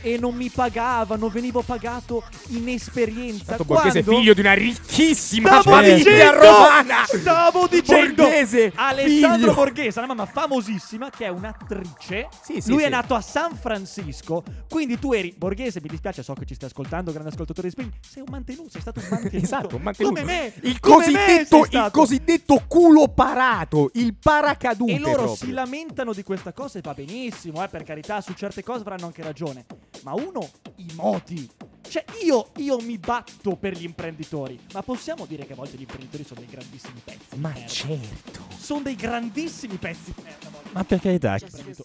e 0.02 0.18
non 0.18 0.34
mi 0.36 0.50
pagavano, 0.50 1.28
venivo 1.28 1.62
pagato 1.62 2.22
in 2.48 2.68
esperienza. 2.68 3.44
Tanto 3.56 3.64
Borghese 3.64 4.02
Quando- 4.02 4.20
figlio 4.20 4.34
di 4.34 4.40
una 4.40 4.52
ricchissima 4.52 5.48
Stavo 5.60 5.70
famiglia 5.76 5.94
dicendo, 5.96 6.40
romana. 6.40 7.04
stavo 7.06 7.66
dicendo 7.66 8.22
Borghese, 8.22 8.72
Alessandro 8.74 9.38
figlio. 9.38 9.54
Borghese, 9.54 9.98
una 9.98 10.08
mamma 10.08 10.26
famosissima 10.26 11.10
che 11.10 11.24
è 11.24 11.28
un'attrice. 11.28 12.28
Sì, 12.42 12.60
sì, 12.60 12.70
Lui 12.70 12.80
sì. 12.80 12.84
è 12.84 12.88
nato 12.88 13.14
a 13.14 13.20
San 13.20 13.56
Francisco. 13.56 14.44
Quindi 14.68 14.98
tu 14.98 15.12
eri 15.12 15.34
Borghese, 15.36 15.80
mi 15.82 15.88
dispiace, 15.88 16.22
so 16.22 16.34
che 16.34 16.44
ci 16.44 16.54
stai 16.54 16.68
ascoltando, 16.68 17.10
grande 17.10 17.30
ascoltatore 17.30 17.66
di 17.68 17.72
Spring. 17.72 17.92
Sei 18.08 18.22
un 18.22 18.28
mantenuto, 18.30 18.70
sei 18.70 18.80
stato 18.82 19.00
un 19.00 19.06
mantenuto. 19.10 19.36
Esatto, 19.44 19.76
un 19.76 19.82
mantenuto. 19.82 20.20
Come 20.20 20.24
me. 20.32 20.52
Il 20.62 20.78
come 20.78 20.96
me 21.06 21.12
cosiddetto, 21.12 21.66
sei 21.70 21.84
il 21.84 21.90
cosiddetto 21.90 22.62
culo 22.68 23.08
parato, 23.08 23.90
il 23.94 24.14
paracadute 24.14 24.92
E 24.92 24.98
loro 24.98 25.14
proprio. 25.14 25.34
si 25.36 25.50
lamentano 25.50 26.12
di 26.16 26.22
questa 26.24 26.52
cosa 26.52 26.78
e 26.78 26.82
va 26.82 26.94
benissimo, 26.94 27.62
eh, 27.62 27.68
per 27.68 27.82
carità, 27.84 28.20
su 28.20 28.32
certe 28.34 28.62
cose 28.64 28.80
avranno 28.80 29.06
anche 29.06 29.22
ragione. 29.22 29.64
Ma 30.02 30.12
uno, 30.14 30.48
i 30.76 30.86
modi. 30.94 31.48
Cioè, 31.88 32.04
io, 32.24 32.48
io 32.56 32.80
mi 32.80 32.98
batto 32.98 33.54
per 33.54 33.74
gli 33.76 33.84
imprenditori, 33.84 34.58
ma 34.72 34.82
possiamo 34.82 35.24
dire 35.24 35.46
che 35.46 35.52
a 35.52 35.56
volte 35.56 35.76
gli 35.76 35.82
imprenditori 35.82 36.24
sono 36.24 36.40
dei 36.40 36.48
grandissimi 36.50 37.00
pezzi. 37.04 37.36
Ma 37.36 37.50
merda. 37.50 37.66
certo. 37.68 38.40
Sono 38.58 38.80
dei 38.82 38.96
grandissimi 38.96 39.76
pezzi 39.76 40.12
di 40.12 40.22
merda. 40.24 40.48
Ma 40.72 40.82
per 40.82 41.00
carità, 41.00 41.38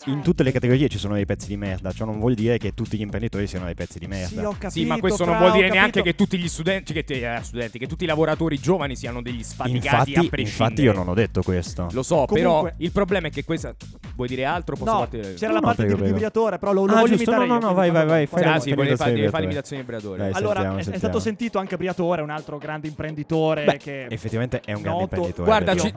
in 0.05 0.21
tutte 0.23 0.41
le 0.41 0.51
categorie 0.51 0.89
ci 0.89 0.97
sono 0.97 1.13
dei 1.13 1.25
pezzi 1.27 1.47
di 1.47 1.55
merda, 1.55 1.91
ciò 1.91 2.05
non 2.05 2.17
vuol 2.19 2.33
dire 2.33 2.57
che 2.57 2.73
tutti 2.73 2.97
gli 2.97 3.01
imprenditori 3.01 3.45
siano 3.45 3.65
dei 3.65 3.75
pezzi 3.75 3.99
di 3.99 4.05
Sì, 4.05 4.09
merda. 4.09 4.47
ho 4.47 4.51
capito. 4.53 4.69
Sì, 4.71 4.85
ma 4.85 4.97
questo 4.99 5.23
non 5.23 5.37
vuol 5.37 5.51
dire 5.51 5.69
neanche 5.69 6.01
che 6.01 6.15
tutti 6.15 6.37
gli 6.39 6.47
studenti, 6.49 6.93
che, 6.93 7.03
te- 7.03 7.35
eh, 7.35 7.43
studenti, 7.43 7.77
che 7.77 7.85
tutti 7.85 8.03
i 8.03 8.07
lavoratori 8.07 8.57
giovani 8.57 8.95
siano 8.95 9.21
degli 9.21 9.43
sfaticati 9.43 9.75
Infatti, 9.85 10.13
a 10.15 10.29
prescindere. 10.29 10.41
infatti 10.41 10.81
io 10.81 10.93
non 10.93 11.07
ho 11.09 11.13
detto 11.13 11.43
questo. 11.43 11.87
Lo 11.91 12.01
so, 12.01 12.25
Comunque- 12.25 12.37
però 12.39 12.71
il 12.77 12.91
problema 12.91 13.27
è 13.27 13.29
che 13.29 13.43
questa. 13.43 13.75
Vuoi 14.21 14.27
dire 14.35 14.45
altro? 14.45 14.75
Posso 14.75 14.91
No, 14.91 14.97
farti- 14.99 15.17
c'era 15.33 15.47
No, 15.47 15.53
la 15.53 15.59
no, 15.59 15.65
parte 15.65 15.85
di 15.87 15.95
prego. 15.95 16.13
briatore, 16.15 16.59
però 16.59 16.73
lo, 16.73 16.85
lo 16.85 16.91
Ah, 16.91 16.99
voglio 16.99 17.15
giusto, 17.15 17.31
imitare 17.31 17.47
no, 17.47 17.57
no, 17.59 17.67
no, 17.69 17.73
vai, 17.73 17.89
vai, 17.89 18.05
vai, 18.05 18.25
fai 18.27 18.43
Ah, 18.43 18.59
sì, 18.59 18.65
vuoi. 18.65 18.75
volevi 18.75 18.95
fare, 18.95 19.11
devi 19.13 19.27
fare 19.29 19.29
Briatore. 19.29 19.41
l'imitazione 19.41 19.81
di 19.81 19.87
Briatore. 19.87 20.17
Dai, 20.17 20.31
Allora, 20.33 20.53
sentiamo, 20.53 20.75
è, 20.75 20.79
è 20.79 20.83
sentiamo. 20.83 20.97
stato 20.99 21.19
sentito 21.19 21.57
anche 21.59 21.77
Briatore, 21.77 22.21
un 22.21 22.29
altro 22.29 22.57
grande 22.59 22.87
imprenditore 22.87 23.63
Beh, 23.65 23.77
che 23.77 24.05
effettivamente 24.05 24.61
è 24.63 24.73
un 24.73 24.81
grande 24.83 24.99
noto- 25.01 25.15
imprenditore. 25.15 25.47
Guarda, 25.47 25.75
ci- 25.75 25.87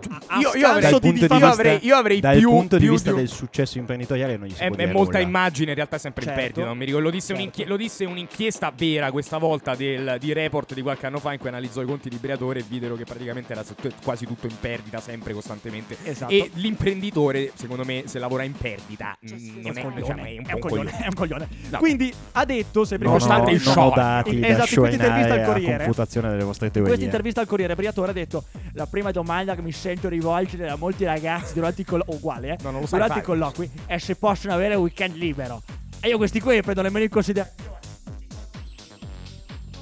io, 0.40 0.54
io 0.54 0.66
avrei, 0.68 0.90
dal 0.90 1.00
di 1.00 1.08
punto 1.10 1.10
di 1.10 1.20
io 1.20 1.28
vista, 1.28 1.48
avrei, 1.50 1.78
io 1.82 1.96
avrei 1.96 2.20
dal 2.20 2.38
più, 2.38 2.48
punto 2.48 2.76
di 2.76 2.82
più 2.84 2.92
vista 2.92 3.12
del 3.12 3.28
successo 3.28 3.78
imprenditoriale 3.78 4.36
non 4.38 4.48
gli 4.48 4.54
si 4.54 4.62
È, 4.62 4.68
può 4.68 4.76
è 4.78 4.86
molta 4.86 5.18
immagine, 5.18 5.68
in 5.70 5.76
realtà 5.76 5.96
è 5.96 5.98
sempre 5.98 6.24
Certo. 6.24 6.38
in 6.40 6.44
perdita. 6.46 6.66
Non 6.66 6.78
mi 6.78 6.84
ricordo. 6.86 7.06
Lo 7.06 7.12
disse, 7.12 7.34
Certo. 7.36 7.62
lo 7.66 7.76
disse 7.76 8.04
un'inchiesta 8.06 8.72
vera 8.74 9.10
questa 9.10 9.36
volta 9.36 9.74
del- 9.74 10.16
di 10.18 10.32
report 10.32 10.72
di 10.72 10.80
qualche 10.80 11.04
anno 11.06 11.18
fa 11.18 11.32
in 11.34 11.38
cui 11.38 11.48
analizzò 11.48 11.82
i 11.82 11.86
conti 11.86 12.08
di 12.08 12.16
Briatore 12.16 12.60
e 12.60 12.64
videro 12.66 12.94
che 12.96 13.04
praticamente 13.04 13.52
era 13.52 13.62
quasi 14.02 14.24
tutto 14.24 14.46
in 14.46 14.54
perdita, 14.58 15.00
sempre 15.00 15.34
costantemente. 15.34 15.96
Esatto. 16.04 16.32
E 16.32 16.50
l'imprenditore, 16.54 17.50
secondo 17.54 17.84
me, 17.84 18.04
se 18.14 18.20
lavora 18.20 18.44
in 18.44 18.52
perdita, 18.52 19.18
mm, 19.26 19.62
non 19.62 19.76
è, 19.76 19.82
un 19.82 19.92
coglione, 19.92 20.22
è 20.22 20.38
un 20.38 20.44
è 20.44 20.50
po' 20.50 20.54
un 20.54 20.60
coglione, 20.60 20.90
è 20.98 21.06
un 21.06 21.14
coglione. 21.14 21.48
No. 21.70 21.78
Quindi 21.78 22.14
ha 22.32 22.44
detto, 22.44 22.84
sempre 22.84 23.08
Non 23.08 23.16
ho, 23.16 23.18
Nonostante 23.18 23.50
il 23.50 23.62
non 23.64 23.68
ho 23.68 23.72
shock. 23.72 23.96
dati 23.96 24.38
da 24.40 24.46
Esatto, 24.46 24.74
in 24.74 24.78
questa 24.78 25.02
intervista 25.02 25.34
al 25.34 25.44
Corriere- 25.44 25.76
confutazione 25.78 26.28
delle 26.30 26.44
vostre 26.44 26.66
In 26.66 26.72
teorie. 26.72 26.88
questa 26.90 27.06
intervista 27.06 27.40
al 27.40 27.46
Corriere 27.48 27.74
Briatore 27.74 28.10
ha 28.10 28.14
detto 28.14 28.44
la 28.74 28.86
prima 28.86 29.10
domanda 29.10 29.56
che 29.56 29.62
mi 29.62 29.72
sento 29.72 30.08
rivolgere 30.08 30.66
da 30.66 30.76
molti 30.76 31.04
ragazzi 31.04 31.54
durante 31.54 31.80
i 31.80 31.84
colloqui 31.84 32.14
uguale, 32.14 32.52
eh? 32.52 32.56
No, 32.62 32.70
non 32.70 32.80
lo 32.82 32.86
sai 32.86 33.00
durante 33.00 33.18
i 33.20 33.22
colloqui 33.24 33.70
è 33.86 33.98
se 33.98 34.14
possono 34.14 34.52
avere 34.54 34.76
un 34.76 34.82
weekend 34.82 35.16
libero. 35.16 35.62
E 36.00 36.08
io 36.08 36.16
questi 36.16 36.40
qui 36.40 36.54
li 36.54 36.62
prendo 36.62 36.82
nemmeno 36.82 37.02
in 37.04 37.10
considerazione. 37.10 37.72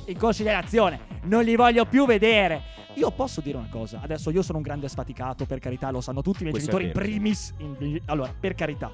In 0.07 0.17
considerazione, 0.17 1.01
non 1.25 1.45
li 1.45 1.55
voglio 1.55 1.85
più 1.85 2.07
vedere. 2.07 2.63
Io 2.95 3.11
posso 3.11 3.41
dire 3.41 3.57
una 3.57 3.69
cosa, 3.71 4.01
adesso 4.03 4.31
io 4.31 4.43
sono 4.43 4.59
un 4.59 4.65
grande 4.65 4.89
sfaticato, 4.89 5.47
per 5.47 5.59
carità, 5.61 5.91
lo 5.91 6.01
sanno 6.01 6.21
tutti 6.21 6.39
i 6.41 6.43
miei 6.43 6.53
Questo 6.53 6.77
genitori 6.77 7.05
in 7.05 7.11
primis. 7.11 7.55
in- 7.59 8.01
allora, 8.07 8.35
per 8.39 8.55
carità. 8.55 8.91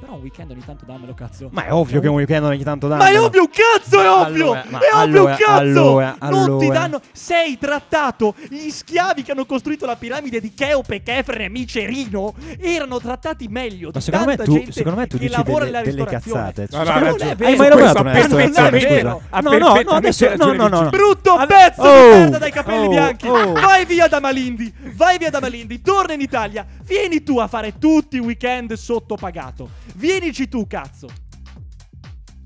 Però 0.00 0.14
un 0.14 0.20
weekend 0.20 0.50
ogni 0.52 0.64
tanto 0.64 0.84
dammelo, 0.86 1.12
cazzo. 1.12 1.48
Ma 1.50 1.64
è 1.64 1.72
ovvio 1.72 2.00
che 2.00 2.06
un 2.06 2.14
weekend 2.14 2.44
ogni 2.44 2.62
tanto 2.62 2.86
danno. 2.86 3.02
Ma 3.02 3.10
è 3.10 3.20
ovvio 3.20 3.40
un 3.42 3.50
cazzo, 3.50 4.00
è 4.00 4.08
ovvio! 4.08 4.52
Allora, 4.52 4.60
è 4.62 4.94
ovvio 4.94 5.20
allora, 5.20 5.30
un 5.32 5.36
cazzo! 5.36 5.56
allora, 5.58 6.16
Non 6.46 6.58
ti 6.60 6.68
danno. 6.68 7.00
Sei 7.12 7.58
trattato. 7.58 8.34
Gli 8.48 8.70
schiavi 8.70 9.22
che 9.22 9.32
hanno 9.32 9.44
costruito 9.44 9.86
la 9.86 9.96
piramide 9.96 10.40
di 10.40 10.54
Cheope, 10.54 11.02
Kefren 11.02 11.40
e 11.42 11.48
Micerino 11.48 12.34
erano 12.60 13.00
trattati 13.00 13.48
meglio. 13.48 13.90
Ma 13.92 14.00
secondo 14.00 14.26
me 14.26 14.36
tu, 14.36 14.64
secondo 14.70 14.98
me 15.00 15.06
tu 15.08 15.18
dici 15.18 15.32
lavora 15.32 15.64
delle, 15.64 15.82
delle 15.82 16.04
cazzate. 16.04 16.68
No, 16.70 16.78
no, 16.78 16.84
Secondo 16.84 16.90
ha 16.92 17.00
me- 17.00 17.10
ragione. 17.10 17.46
Hai 17.46 17.56
mai 17.56 17.68
lavorato 17.68 18.02
nella 18.02 18.18
ristorazione? 18.18 18.80
Scusa. 18.80 19.00
No, 19.40 19.58
no, 19.58 19.58
no, 19.58 19.90
adesso 19.90 20.34
no, 20.36 20.52
no, 20.52 20.68
no. 20.68 20.88
Brutto 20.90 21.44
pezzo 21.46 21.82
Oh, 21.82 22.12
di 22.12 22.18
merda 22.18 22.38
dai 22.38 22.50
capelli 22.52 22.86
oh, 22.86 22.88
bianchi. 22.88 23.26
oh. 23.26 23.52
Vai 23.52 23.84
via 23.84 24.06
da 24.06 24.20
Malindi. 24.20 24.72
Vai 24.94 25.18
via 25.18 25.30
da 25.30 25.40
Malindi. 25.40 25.80
Torna 25.82 26.12
in 26.12 26.20
Italia. 26.20 26.64
Vieni 26.84 27.22
tu 27.24 27.38
a 27.38 27.48
fare 27.48 27.78
tutti 27.78 28.16
i 28.16 28.20
weekend 28.20 28.72
sottopagato. 28.74 29.86
Vienici 29.94 30.48
tu, 30.48 30.66
cazzo. 30.66 31.08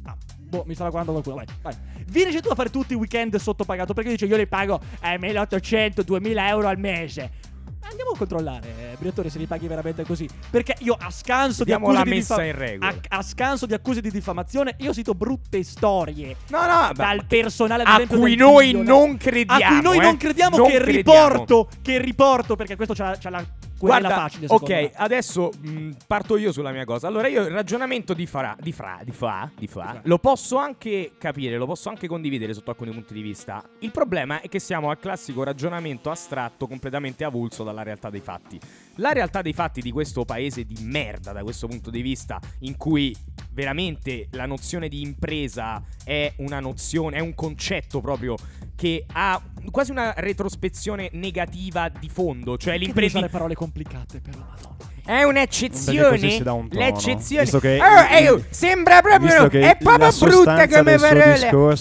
Ah, 0.05 0.17
boh, 0.39 0.65
mi 0.67 0.75
stava 0.75 0.91
guardando 0.91 1.21
qualcuno. 1.21 1.45
Vai, 1.45 1.55
vai. 1.63 2.05
Vienici 2.07 2.41
tu 2.41 2.49
a 2.49 2.55
fare 2.55 2.71
tutti 2.71 2.93
i 2.93 2.97
weekend 2.97 3.37
sottopagato. 3.37 3.95
Perché 3.95 4.11
dice 4.11 4.27
io 4.27 4.37
li 4.37 4.47
pago 4.47 4.81
eh, 5.01 5.19
1800, 5.19 6.03
2000 6.03 6.49
euro 6.49 6.69
al 6.69 6.79
mese. 6.79 7.41
Andiamo 7.85 8.13
a 8.13 8.17
controllare, 8.17 8.69
eh, 8.93 8.97
Briatore, 8.97 9.29
se 9.29 9.39
li 9.39 9.47
paghi 9.47 9.67
veramente 9.67 10.05
così. 10.05 10.27
Perché 10.51 10.77
io 10.79 10.97
a 10.99 11.11
scanso 11.11 11.65
di 11.65 11.73
Vediamo 11.73 11.87
accuse 11.87 11.99
la 11.99 12.05
di 12.05 12.11
messa 12.11 12.35
diffam- 12.37 12.49
in 12.55 12.59
regola. 12.69 12.91
a, 13.09 13.19
a 13.19 13.23
scanso 13.23 13.67
di 13.67 13.75
accuse 13.75 14.01
di 14.01 14.11
diffamazione, 14.11 14.77
io 14.79 14.95
cito 14.95 15.15
brutte 15.15 15.63
storie 15.65 16.37
No, 16.49 16.65
no, 16.67 16.91
dal 16.95 17.27
personale 17.27 17.83
ad 17.83 17.89
a 17.89 17.95
esempio, 17.97 18.19
cui 18.19 18.31
del 18.37 18.47
noi 18.47 18.73
non 18.73 19.17
crediamo. 19.17 19.63
a 19.65 19.69
cui 19.69 19.83
noi 19.83 19.99
eh. 19.99 20.01
non 20.01 20.17
crediamo 20.17 20.57
Non 20.57 20.69
che 20.69 20.79
crediamo. 20.79 21.27
riporto 21.29 21.69
che 21.83 22.01
riporto 22.01 22.55
perché 22.57 22.77
questo 22.77 22.95
c'ha, 22.95 23.17
c'ha 23.21 23.31
la 23.31 23.45
querela 23.83 24.09
Guarda, 24.09 24.23
facile 24.23 24.47
ok, 24.49 24.69
me. 24.69 24.93
adesso 24.95 25.51
mh, 25.61 25.91
parto 26.07 26.37
io 26.37 26.53
sulla 26.53 26.71
mia 26.71 26.85
cosa. 26.85 27.09
Allora, 27.09 27.27
io 27.27 27.43
il 27.43 27.51
ragionamento 27.51 28.15
di 28.15 28.27
Farà, 28.27 28.57
di 28.61 28.73
Fra, 28.73 29.01
di 29.03 29.11
Fa, 29.11 29.51
di 29.57 29.67
Fa, 29.67 29.89
Fra. 29.89 30.01
lo 30.05 30.19
posso 30.19 30.57
anche 30.57 31.13
capire, 31.19 31.57
lo 31.57 31.67
posso 31.67 31.89
anche 31.89 32.07
condividere 32.07 32.55
sotto 32.55 32.71
alcuni 32.71 32.93
punti 32.93 33.13
di 33.13 33.23
vista. 33.23 33.63
Il 33.81 33.91
problema 33.91 34.41
è 34.41 34.49
che 34.49 34.61
siamo 34.61 34.91
al 34.91 34.99
classico 34.99 35.43
ragionamento 35.43 36.11
astratto 36.11 36.67
completamente 36.67 37.25
avulso 37.25 37.65
dalla 37.65 37.83
realtà 37.83 38.09
dei 38.11 38.21
fatti. 38.21 38.61
La 38.97 39.13
realtà 39.13 39.43
dei 39.43 39.53
fatti 39.53 39.81
di 39.81 39.91
questo 39.91 40.25
paese 40.25 40.65
di 40.65 40.77
merda, 40.83 41.33
da 41.33 41.43
questo 41.43 41.67
punto 41.67 41.91
di 41.91 42.03
vista, 42.03 42.39
in 42.61 42.77
cui 42.77 43.15
veramente 43.53 44.29
la 44.33 44.47
nozione 44.47 44.89
di 44.89 45.03
impresa 45.03 45.83
è 46.05 46.33
una 46.37 46.61
nozione, 46.61 47.19
è 47.19 47.21
un 47.21 47.35
concetto 47.35 48.01
proprio 48.01 48.37
che 48.75 49.05
ha 49.13 49.41
quasi 49.71 49.91
una 49.91 50.13
retrospezione 50.17 51.11
negativa 51.13 51.89
di 51.89 52.09
fondo, 52.09 52.57
cioè 52.57 52.77
l'impresa 52.79 53.19
usare 53.19 53.31
parole 53.31 53.55
complicate 53.55 54.21
però 54.21 54.39
madonna. 54.39 54.92
È 55.05 55.23
un'eccezione. 55.23 56.09
un. 56.47 56.69
L'eccezione. 56.71 57.43
Visto 57.43 57.59
che- 57.61 57.79
Oh, 57.81 58.15
eh, 58.15 58.31
oh, 58.31 58.45
sembra 58.51 59.01
proprio. 59.01 59.49
È 59.69 59.77
proprio 59.77 60.09
brutta 60.29 60.67
come 60.69 60.97
parola. 60.97 61.35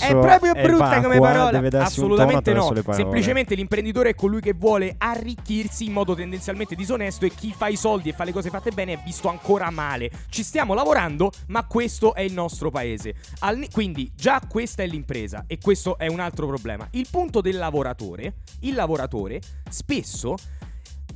È 0.08 0.16
proprio 0.20 0.54
è 0.54 0.62
brutta 0.62 1.01
come 1.01 1.20
parola. 1.20 1.60
Assolutamente 1.84 2.54
no. 2.54 2.63
Semplicemente 2.96 3.56
l'imprenditore 3.56 4.10
è 4.10 4.16
colui 4.16 4.42
che 4.42 4.54
vuole 4.54 4.96
arricchirsi 4.98 5.86
in 5.86 5.92
modo 5.94 6.16
tendenzialmente 6.16 6.75
disonesto 6.75 7.25
e 7.25 7.30
chi 7.30 7.54
fa 7.56 7.68
i 7.68 7.75
soldi 7.75 8.10
e 8.10 8.13
fa 8.13 8.24
le 8.24 8.32
cose 8.32 8.50
fatte 8.50 8.72
bene 8.72 8.94
è 8.94 9.00
visto 9.04 9.30
ancora 9.30 9.70
male. 9.70 10.10
Ci 10.30 10.44
stiamo 10.44 10.74
lavorando, 10.74 11.32
ma 11.48 11.63
questo 11.66 12.13
è 12.16 12.22
il 12.22 12.34
nostro 12.34 12.70
paese. 12.72 13.13
Al- 13.40 13.68
quindi 13.72 14.12
già 14.16 14.42
questa 14.48 14.84
è 14.84 14.88
l'impresa 14.88 15.44
e 15.48 15.58
questo 15.62 15.98
è 15.98 16.08
un 16.08 16.20
altro 16.20 16.48
problema. 16.48 16.88
Il 16.92 17.08
punto 17.10 17.42
del 17.42 17.58
lavoratore, 17.58 18.34
il 18.62 18.74
lavoratore 18.75 19.40
spesso 19.70 20.36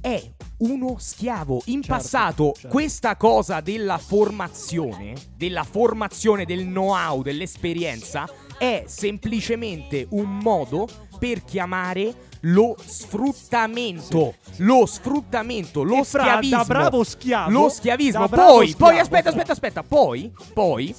è 0.05 0.21
uno 0.59 0.97
schiavo. 0.99 1.63
In 1.65 1.81
Certo, 1.81 1.87
passato 2.01 2.51
certo. 2.53 2.67
questa 2.67 3.15
cosa 3.17 3.59
della 3.59 3.97
formazione, 3.97 5.15
della 5.35 5.63
formazione, 5.63 6.45
del 6.45 6.63
know-how, 6.65 7.23
dell'esperienza 7.23 8.29
è 8.59 8.83
semplicemente 8.85 10.05
un 10.11 10.37
modo 10.37 10.87
per 11.17 11.43
chiamare 11.43 12.13
lo 12.41 12.75
sfruttamento. 12.85 14.35
Lo 14.57 14.85
sfruttamento, 14.85 15.81
lo 15.81 16.01
E 16.01 16.03
fra, 16.03 16.21
schiavismo. 16.23 16.57
da 16.57 16.63
bravo 16.65 17.03
schiavo 17.03 17.49
Lo 17.49 17.69
schiavismo. 17.69 18.27
Poi, 18.29 18.75
poi 18.77 18.99
aspetta, 18.99 19.31
fra. 19.31 19.41
aspetta, 19.41 19.51
aspetta. 19.53 19.81
Poi, 19.81 20.31
poi 20.53 20.95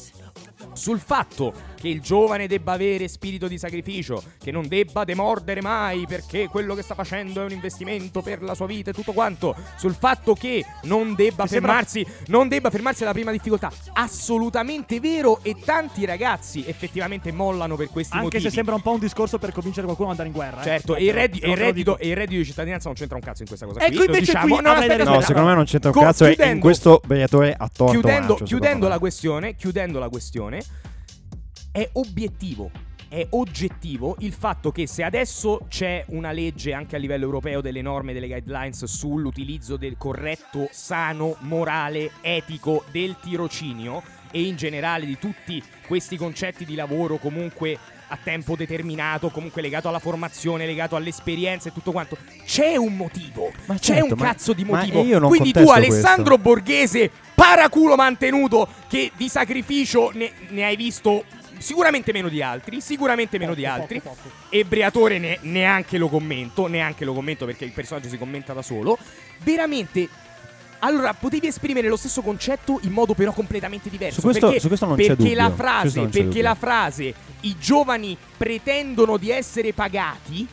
sul 0.73 0.99
fatto 0.99 1.53
che 1.87 1.93
il 1.93 2.00
giovane 2.00 2.49
debba 2.49 2.73
avere 2.73 3.07
spirito 3.07 3.47
di 3.47 3.59
sacrificio, 3.59 4.21
che 4.43 4.50
non 4.50 4.66
debba 4.66 5.05
demordere 5.05 5.61
mai 5.62 6.05
perché 6.07 6.49
quello 6.49 6.75
che 6.75 6.83
sta 6.83 6.95
facendo 6.95 7.40
è 7.43 7.45
un 7.45 7.52
investimento 7.52 8.23
per 8.23 8.43
la 8.43 8.55
sua 8.55 8.66
vita 8.66 8.90
e 8.90 8.93
tutto 8.93 9.12
quanto, 9.12 9.55
sul 9.76 9.95
fatto 9.95 10.35
che 10.35 10.64
non 10.83 11.14
debba 11.14 11.45
Mi 11.45 11.49
sembra- 11.49 11.73
fermarsi, 11.75 12.07
non 12.26 12.49
debba 12.49 12.71
fermarsi 12.71 13.05
alla 13.05 13.12
prima 13.12 13.31
difficoltà, 13.31 13.71
assolutamente 13.93 14.99
vero 14.99 15.38
e 15.43 15.55
tanti 15.64 16.05
ragazzi 16.05 16.64
effettivamente 16.66 17.31
mollano 17.31 17.76
per 17.76 17.88
questi 17.90 18.14
Anche 18.14 18.25
motivi. 18.25 18.43
se 18.45 18.50
sembra 18.50 18.75
un 18.75 18.83
po' 18.83 18.93
un 18.93 18.99
discorso 18.99 19.38
per 19.38 19.52
convincere 19.52 19.85
qualcuno 19.87 20.11
ad 20.11 20.19
andare 20.19 20.28
in 20.28 20.35
guerra. 20.35 20.61
eh. 20.62 20.64
Certo, 20.64 20.97
Eh, 20.97 21.00
e 21.00 21.02
il, 21.05 21.09
e 21.11 21.12
reddito, 21.12 21.47
il 22.00 22.16
reddito 22.16 22.38
di 22.40 22.45
cittadinanza 22.45 22.87
non 22.88 22.95
c'entra 22.97 23.16
un 23.16 23.23
cazzo 23.23 23.43
in 23.43 23.49
questa 23.49 23.66
cosa. 23.66 23.81
Ecco, 23.81 23.95
qui. 23.97 24.05
Invece 24.07 24.21
diciamo. 24.25 24.55
qui 24.55 24.62
No, 24.62 24.71
aspetta, 24.73 24.97
dai 24.97 24.97
No, 25.05 25.11
aspetta. 25.12 25.26
secondo 25.26 25.49
me 25.49 25.55
non 25.55 25.64
c'entra 25.64 25.90
un 25.90 25.97
cazzo 26.00 26.25
e 26.26 26.49
in 26.50 26.59
questo 26.61 27.00
Briatore 27.07 27.55
ha 27.57 27.69
torto 27.73 27.93
chiudendo, 27.93 28.33
Ancio, 28.33 28.45
chiudendo 28.45 28.88
la 28.88 28.99
questione, 28.99 29.55
chiudendo 29.55 29.99
la 30.00 30.09
questione, 30.09 30.62
è 31.76 31.90
obiettivo. 31.92 32.71
È 33.06 33.26
oggettivo 33.30 34.16
il 34.21 34.33
fatto 34.33 34.73
che 34.73 34.87
se 34.87 35.02
adesso 35.02 35.66
c'è 35.68 36.06
una 36.09 36.33
legge 36.33 36.73
anche 36.73 36.97
a 36.97 36.99
livello 36.99 37.25
europeo 37.25 37.61
delle 37.61 37.83
norme, 37.83 38.14
delle 38.14 38.28
guidelines 38.28 38.85
sull'utilizzo 38.85 39.76
del 39.76 39.99
corretto, 39.99 40.68
sano, 40.71 41.37
morale, 41.40 42.12
etico 42.23 42.83
del 42.90 43.16
tirocinio 43.21 44.02
e 44.30 44.45
in 44.45 44.56
generale 44.56 45.04
di 45.04 45.18
tutti 45.18 45.62
questi 45.87 46.16
concetti 46.16 46.64
di 46.64 46.75
lavoro 46.75 47.18
comunque 47.18 47.78
a 48.09 48.18
tempo 48.23 48.54
determinato, 48.54 49.30
comunque 49.30 49.62
legato 49.62 49.88
alla 49.88 49.99
formazione, 49.99 50.66
legato 50.66 50.97
all'esperienza 50.97 51.68
e 51.68 51.73
tutto 51.73 51.92
quanto, 51.92 52.16
c'è 52.45 52.76
un 52.76 52.97
motivo. 52.97 53.50
Ma 53.66 53.75
c'è 53.75 53.95
certo, 53.95 54.14
un 54.14 54.18
ma- 54.18 54.26
cazzo 54.26 54.52
di 54.52 54.64
ma 54.64 54.78
motivo. 54.78 55.02
io 55.02 55.18
non 55.18 55.28
Quindi 55.28 55.52
tu, 55.52 55.68
Alessandro 55.68 56.38
Borghese, 56.38 57.11
paraculo 57.35 57.97
mantenuto, 57.97 58.68
che 58.88 59.11
di 59.16 59.28
sacrificio 59.28 60.11
ne, 60.14 60.33
ne 60.49 60.64
hai 60.64 60.76
visto 60.76 61.25
sicuramente 61.59 62.13
meno 62.13 62.29
di 62.29 62.43
altri, 62.43 62.81
sicuramente 62.81 63.39
meno 63.39 63.55
di 63.55 63.63
Poco, 63.63 63.75
altri. 63.81 64.01
poco, 64.01 64.17
poco. 64.23 64.35
E 64.51 64.65
Briatore 64.65 65.19
ne- 65.19 65.39
neanche 65.43 65.99
lo 65.99 66.09
commento, 66.09 66.67
neanche 66.67 67.05
lo 67.05 67.13
commento 67.15 67.45
perché 67.47 67.65
il 67.65 67.73
personaggio 67.73 68.09
si 68.09 68.19
commenta 68.19 68.53
da 68.53 68.63
solo. 68.63 68.99
Veramente 69.43 70.09
Allora, 70.81 71.15
potevi 71.15 71.47
esprimere 71.47 71.89
lo 71.89 71.97
stesso 71.97 72.21
concetto 72.21 72.79
in 72.83 72.93
modo 72.93 73.15
però 73.15 73.33
completamente 73.33 73.89
diverso. 73.89 74.21
Su 74.21 74.27
questo- 74.27 74.47
perché, 74.47 74.61
su 74.61 74.69
questo 74.69 74.85
non 74.85 74.97
c'è 74.97 75.07
perché 75.07 75.23
dubbio. 75.23 75.35
la 75.35 75.51
frase, 75.51 75.99
non 76.01 76.07
c'è 76.07 76.13
perché 76.13 76.27
dubbio. 76.29 76.43
la 76.43 76.55
frase 76.55 77.15
i 77.41 77.57
giovani 77.59 78.17
pretendono 78.37 79.17
di 79.17 79.31
essere 79.31 79.73
pagati, 79.73 80.47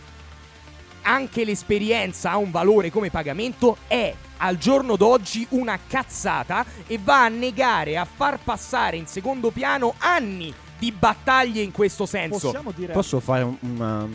anche 1.04 1.44
l'esperienza 1.44 2.32
ha 2.32 2.38
un 2.38 2.52
valore 2.52 2.90
come 2.90 3.10
pagamento, 3.10 3.78
è 3.88 4.14
al 4.38 4.58
giorno 4.58 4.96
d'oggi 4.96 5.46
una 5.50 5.78
cazzata 5.86 6.66
e 6.88 6.98
va 7.04 7.26
a 7.26 7.28
negare, 7.28 7.98
a 7.98 8.06
far 8.06 8.40
passare 8.42 8.96
in 8.96 9.06
secondo 9.08 9.52
piano 9.52 9.94
anni 9.98 10.54
di 10.84 10.92
battaglie 10.92 11.62
in 11.62 11.72
questo 11.72 12.06
senso. 12.06 12.40
Possiamo 12.40 12.72
dire 12.76 12.92
Posso 12.92 13.22
fare 13.22 13.44
un- 13.44 13.56
una, 13.62 14.06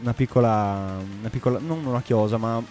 una 0.00 0.12
piccola, 0.12 0.96
una 1.20 1.30
piccola, 1.30 1.58
non 1.58 1.86
una 1.86 2.02
chiosa, 2.02 2.36
ma 2.36 2.62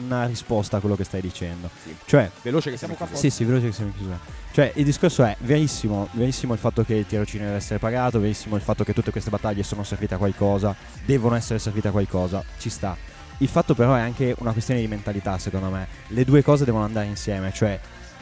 una 0.00 0.24
risposta 0.26 0.78
a 0.78 0.80
quello 0.80 0.96
che 0.96 1.04
stai 1.04 1.20
dicendo. 1.20 1.68
Sì. 1.82 1.94
Cioè, 2.06 2.30
Veloce 2.42 2.70
che 2.70 2.78
Siamo 2.78 2.94
qua 2.94 3.06
qua. 3.06 3.16
Sì, 3.16 3.28
sì, 3.28 3.44
veloce 3.44 3.66
che 3.66 3.72
siamo 3.72 3.90
in 3.90 3.96
chiusura. 3.96 4.18
Cioè, 4.52 4.72
il 4.76 4.84
discorso 4.84 5.22
è 5.22 5.36
verissimo, 5.40 6.08
verissimo 6.12 6.54
il 6.54 6.58
fatto 6.58 6.82
che 6.82 6.94
il 6.94 7.06
tirocinio 7.06 7.46
deve 7.46 7.58
essere 7.58 7.78
pagato, 7.78 8.18
verissimo 8.20 8.56
il 8.56 8.62
fatto 8.62 8.84
che 8.84 8.94
tutte 8.94 9.10
queste 9.10 9.28
battaglie 9.30 9.62
sono 9.62 9.84
servite 9.84 10.14
a 10.14 10.18
qualcosa, 10.18 10.74
devono 11.04 11.34
essere 11.34 11.58
servite 11.58 11.88
a 11.88 11.90
qualcosa, 11.90 12.42
ci 12.58 12.70
sta. 12.70 12.96
Il 13.40 13.48
fatto 13.48 13.74
però 13.74 13.94
è 13.94 14.00
anche 14.00 14.34
una 14.38 14.52
questione 14.52 14.80
di 14.80 14.88
mentalità, 14.88 15.38
secondo 15.38 15.68
me. 15.68 15.86
Le 16.08 16.24
due 16.24 16.42
cose 16.42 16.64
devono 16.64 16.84
andare 16.84 17.06
insieme, 17.06 17.52
cioè 17.52 17.78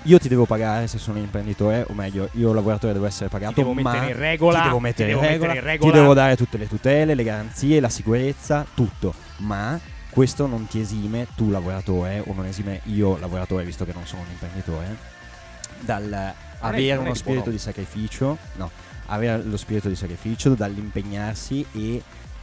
io 0.06 0.18
ti 0.18 0.28
devo 0.28 0.46
pagare 0.46 0.86
se 0.86 0.98
sono 0.98 1.18
un 1.18 1.24
imprenditore, 1.24 1.84
o 1.88 1.92
meglio, 1.92 2.28
io 2.32 2.52
lavoratore 2.52 2.92
devo 2.92 3.06
essere 3.06 3.28
pagato, 3.28 3.54
Ti 3.54 3.60
devo 3.60 3.72
ma 3.72 3.92
mettere 3.92 4.12
in 4.12 4.18
regola, 4.18 4.58
ti 4.58 4.64
devo 4.64 4.76
ti 4.76 4.82
mettere, 4.82 5.08
devo 5.08 5.20
in, 5.20 5.26
regola, 5.28 5.52
mettere 5.52 5.58
in 5.58 5.72
regola. 5.72 5.92
ti 5.92 5.98
devo 5.98 6.14
dare 6.14 6.36
tutte 6.36 6.58
le 6.58 6.68
tutele, 6.68 7.14
le 7.14 7.22
garanzie, 7.24 7.80
la 7.80 7.88
sicurezza, 7.88 8.64
tutto. 8.74 9.14
Ma 9.38 9.78
questo 10.08 10.46
non 10.46 10.66
ti 10.66 10.80
esime 10.80 11.26
tu 11.36 11.50
lavoratore, 11.50 12.22
o 12.24 12.32
non 12.32 12.46
esime 12.46 12.80
io 12.84 13.18
lavoratore, 13.18 13.64
visto 13.64 13.84
che 13.84 13.92
non 13.92 14.06
sono 14.06 14.22
un 14.22 14.28
imprenditore, 14.30 14.96
dal 15.80 16.34
avere 16.60 16.96
uno 16.96 17.14
spirito 17.14 17.50
di 17.50 17.58
sacrificio, 17.58 18.38
no, 18.54 18.70
avere 19.06 19.42
lo 19.42 19.56
spirito 19.56 19.88
di 19.88 19.96
sacrificio, 19.96 20.54
dall'impegnarsi 20.54 21.66
e 21.72 22.02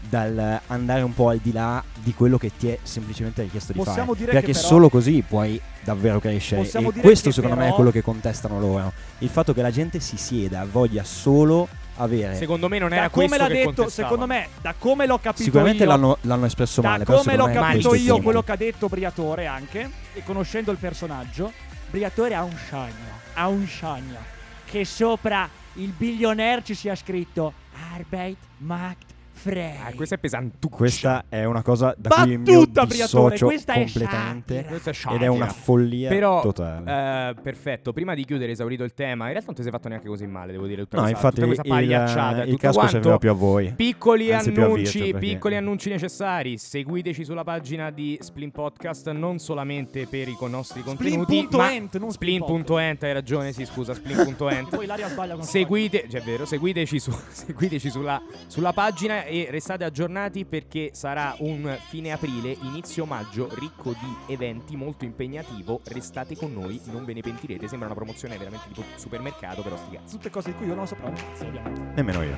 dal 0.09 0.59
andare 0.67 1.01
un 1.01 1.13
po' 1.13 1.29
al 1.29 1.37
di 1.39 1.51
là 1.51 1.83
di 2.01 2.13
quello 2.13 2.37
che 2.37 2.51
ti 2.57 2.67
è 2.67 2.77
semplicemente 2.83 3.41
richiesto 3.41 3.71
di 3.71 3.79
Possiamo 3.79 4.13
fare. 4.13 4.19
dire 4.19 4.31
Perché 4.31 4.47
che 4.47 4.53
però- 4.53 4.67
solo 4.67 4.89
così 4.89 5.23
puoi 5.27 5.59
davvero 5.83 6.19
crescere. 6.19 6.69
E 6.69 6.91
questo 7.01 7.31
secondo 7.31 7.55
me 7.55 7.69
è 7.69 7.71
quello 7.71 7.91
che 7.91 8.01
contestano 8.01 8.59
loro. 8.59 8.91
Il 9.19 9.29
fatto 9.29 9.53
che 9.53 9.61
la 9.61 9.71
gente 9.71 9.99
si 9.99 10.17
sieda, 10.17 10.65
voglia 10.69 11.03
solo 11.03 11.67
avere... 11.97 12.35
Secondo 12.35 12.67
me 12.69 12.79
non 12.79 12.91
era 12.91 13.03
da 13.03 13.09
come 13.09 13.27
questo 13.27 13.43
l'ha 13.47 13.53
che 13.53 13.65
detto, 13.65 13.89
secondo 13.89 14.25
me, 14.25 14.47
da 14.61 14.73
come 14.77 15.05
l'ho 15.05 15.19
capito 15.19 15.43
Sicuramente 15.43 15.83
io, 15.83 15.89
l'hanno, 15.89 16.17
l'hanno 16.21 16.45
espresso 16.45 16.81
da 16.81 16.89
male. 16.89 17.03
però 17.05 17.19
come 17.19 17.35
l'ho 17.35 17.49
capito 17.49 17.95
io, 17.95 18.21
quello 18.21 18.43
che 18.43 18.51
ha 18.51 18.55
detto 18.55 18.87
Briatore 18.87 19.45
anche, 19.45 19.89
e 20.13 20.23
conoscendo 20.23 20.71
il 20.71 20.77
personaggio, 20.77 21.51
Briatore 21.89 22.33
ha 22.33 22.43
un 22.43 22.57
sogno, 22.69 23.19
ha 23.33 23.47
un 23.47 23.67
sogno, 23.67 24.17
che 24.65 24.85
sopra 24.85 25.47
il 25.73 25.89
billionaire 25.95 26.63
ci 26.63 26.73
sia 26.73 26.95
scritto 26.95 27.53
Arbeit 27.93 28.37
macht 28.57 29.12
frei. 29.33 29.75
Ah, 29.83 29.91
questo 29.95 30.15
è 30.15 30.17
pesantuccio. 30.17 30.75
Questa 30.75 31.25
è 31.27 31.43
una 31.43 31.61
cosa 31.61 31.93
da 31.97 32.09
cui 32.09 32.37
mi 32.37 32.43
Battuta, 32.43 32.85
Briatore, 32.85 33.31
dissocio 33.33 33.45
questa 33.47 33.73
è 33.73 33.79
completamente. 33.83 34.53
satira. 34.55 34.69
Questa 34.69 34.89
è 35.09 35.13
Ed 35.15 35.21
è 35.21 35.27
una 35.27 35.45
sciatira. 35.45 35.61
follia 35.63 36.09
Però, 36.09 36.41
totale. 36.41 37.29
eh, 37.29 37.41
perfetto. 37.41 37.93
Prima 37.93 38.13
di 38.13 38.23
chiudere, 38.25 38.51
esaurito 38.51 38.83
il 38.83 38.93
tema, 38.93 39.25
in 39.25 39.31
realtà 39.31 39.47
non 39.47 39.55
ti 39.55 39.61
sei 39.63 39.71
fatto 39.71 39.87
neanche 39.89 40.07
così 40.07 40.25
male, 40.27 40.51
devo 40.51 40.65
dire. 40.67 40.83
Tutta 40.83 40.97
no, 40.97 41.03
questa, 41.03 41.17
infatti 41.27 41.35
tutta 41.41 41.47
questa 41.47 41.63
il, 41.63 41.69
pagliacciata. 41.69 42.43
il 42.43 42.45
tutto 42.45 42.57
casco 42.57 42.73
quanto. 42.77 42.91
serviva 42.93 43.17
più 43.17 43.29
a 43.29 43.33
voi. 43.33 43.73
Piccoli 43.75 44.33
Anzi, 44.33 44.49
annunci, 44.49 44.99
perché- 44.99 45.17
piccoli 45.17 45.55
annunci 45.55 45.89
necessari. 45.89 46.57
Seguiteci 46.57 47.23
sulla 47.25 47.43
pagina 47.43 47.89
di 47.91 48.17
Splin 48.21 48.51
Podcast, 48.51 49.09
non 49.11 49.39
solamente 49.39 50.07
per 50.07 50.27
i 50.27 50.37
nostri 50.47 50.81
contenuti, 50.83 51.47
ma 51.51 51.65
Splin.ent, 51.67 51.97
non 51.97 52.11
Splin 52.11 52.41
Splin.ent, 52.43 53.03
hai 53.03 53.13
ragione, 53.13 53.51
sì, 53.51 53.65
scusa, 53.65 53.93
Splin.ent. 53.93 54.69
Poi 54.75 54.83
Ilaria 54.85 55.09
sbaglia 55.09 55.33
con 55.35 55.43
Seguite, 55.43 56.05
cioè 56.09 56.21
è 56.21 56.23
vero, 56.23 56.45
seguiteci, 56.45 56.99
su- 56.99 57.11
seguiteci 57.29 57.89
sulla, 57.89 58.21
sulla 58.47 58.73
pagina 58.73 59.22
e 59.25 59.47
restate 59.49 59.83
aggiornati 59.83 60.45
perché 60.45 60.91
sarà 60.93 61.35
un 61.39 61.77
fine 61.89 62.11
aprile, 62.11 62.55
inizio 62.61 63.05
maggio 63.05 63.49
ricco 63.59 63.91
di 63.91 64.33
eventi 64.33 64.75
molto 64.75 65.05
impegnativo. 65.05 65.81
Restate 65.85 66.35
con 66.35 66.53
noi, 66.53 66.79
non 66.85 67.05
ve 67.05 67.13
ne 67.13 67.21
pentirete. 67.21 67.67
Sembra 67.67 67.87
una 67.87 67.95
promozione 67.95 68.37
veramente 68.37 68.67
tipo 68.67 68.83
supermercato, 68.95 69.61
però 69.61 69.77
sti 69.77 69.95
cazzi. 69.95 70.15
Tutte 70.15 70.29
cose 70.29 70.51
di 70.51 70.57
cui 70.57 70.67
io 70.67 70.75
non 70.75 70.87
saprò 70.87 71.07
un 71.07 71.15
cazzo, 71.15 71.45
ovviamente. 71.45 71.81
Nemmeno 71.95 72.23
io. 72.23 72.35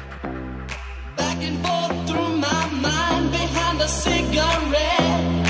Back 1.15 1.43
and 1.43 1.65
forth 1.65 2.05
through 2.05 2.37
my 2.37 2.69
mind 2.81 3.29
behind 3.29 3.81
a 3.81 3.87
cigarette. 3.87 5.44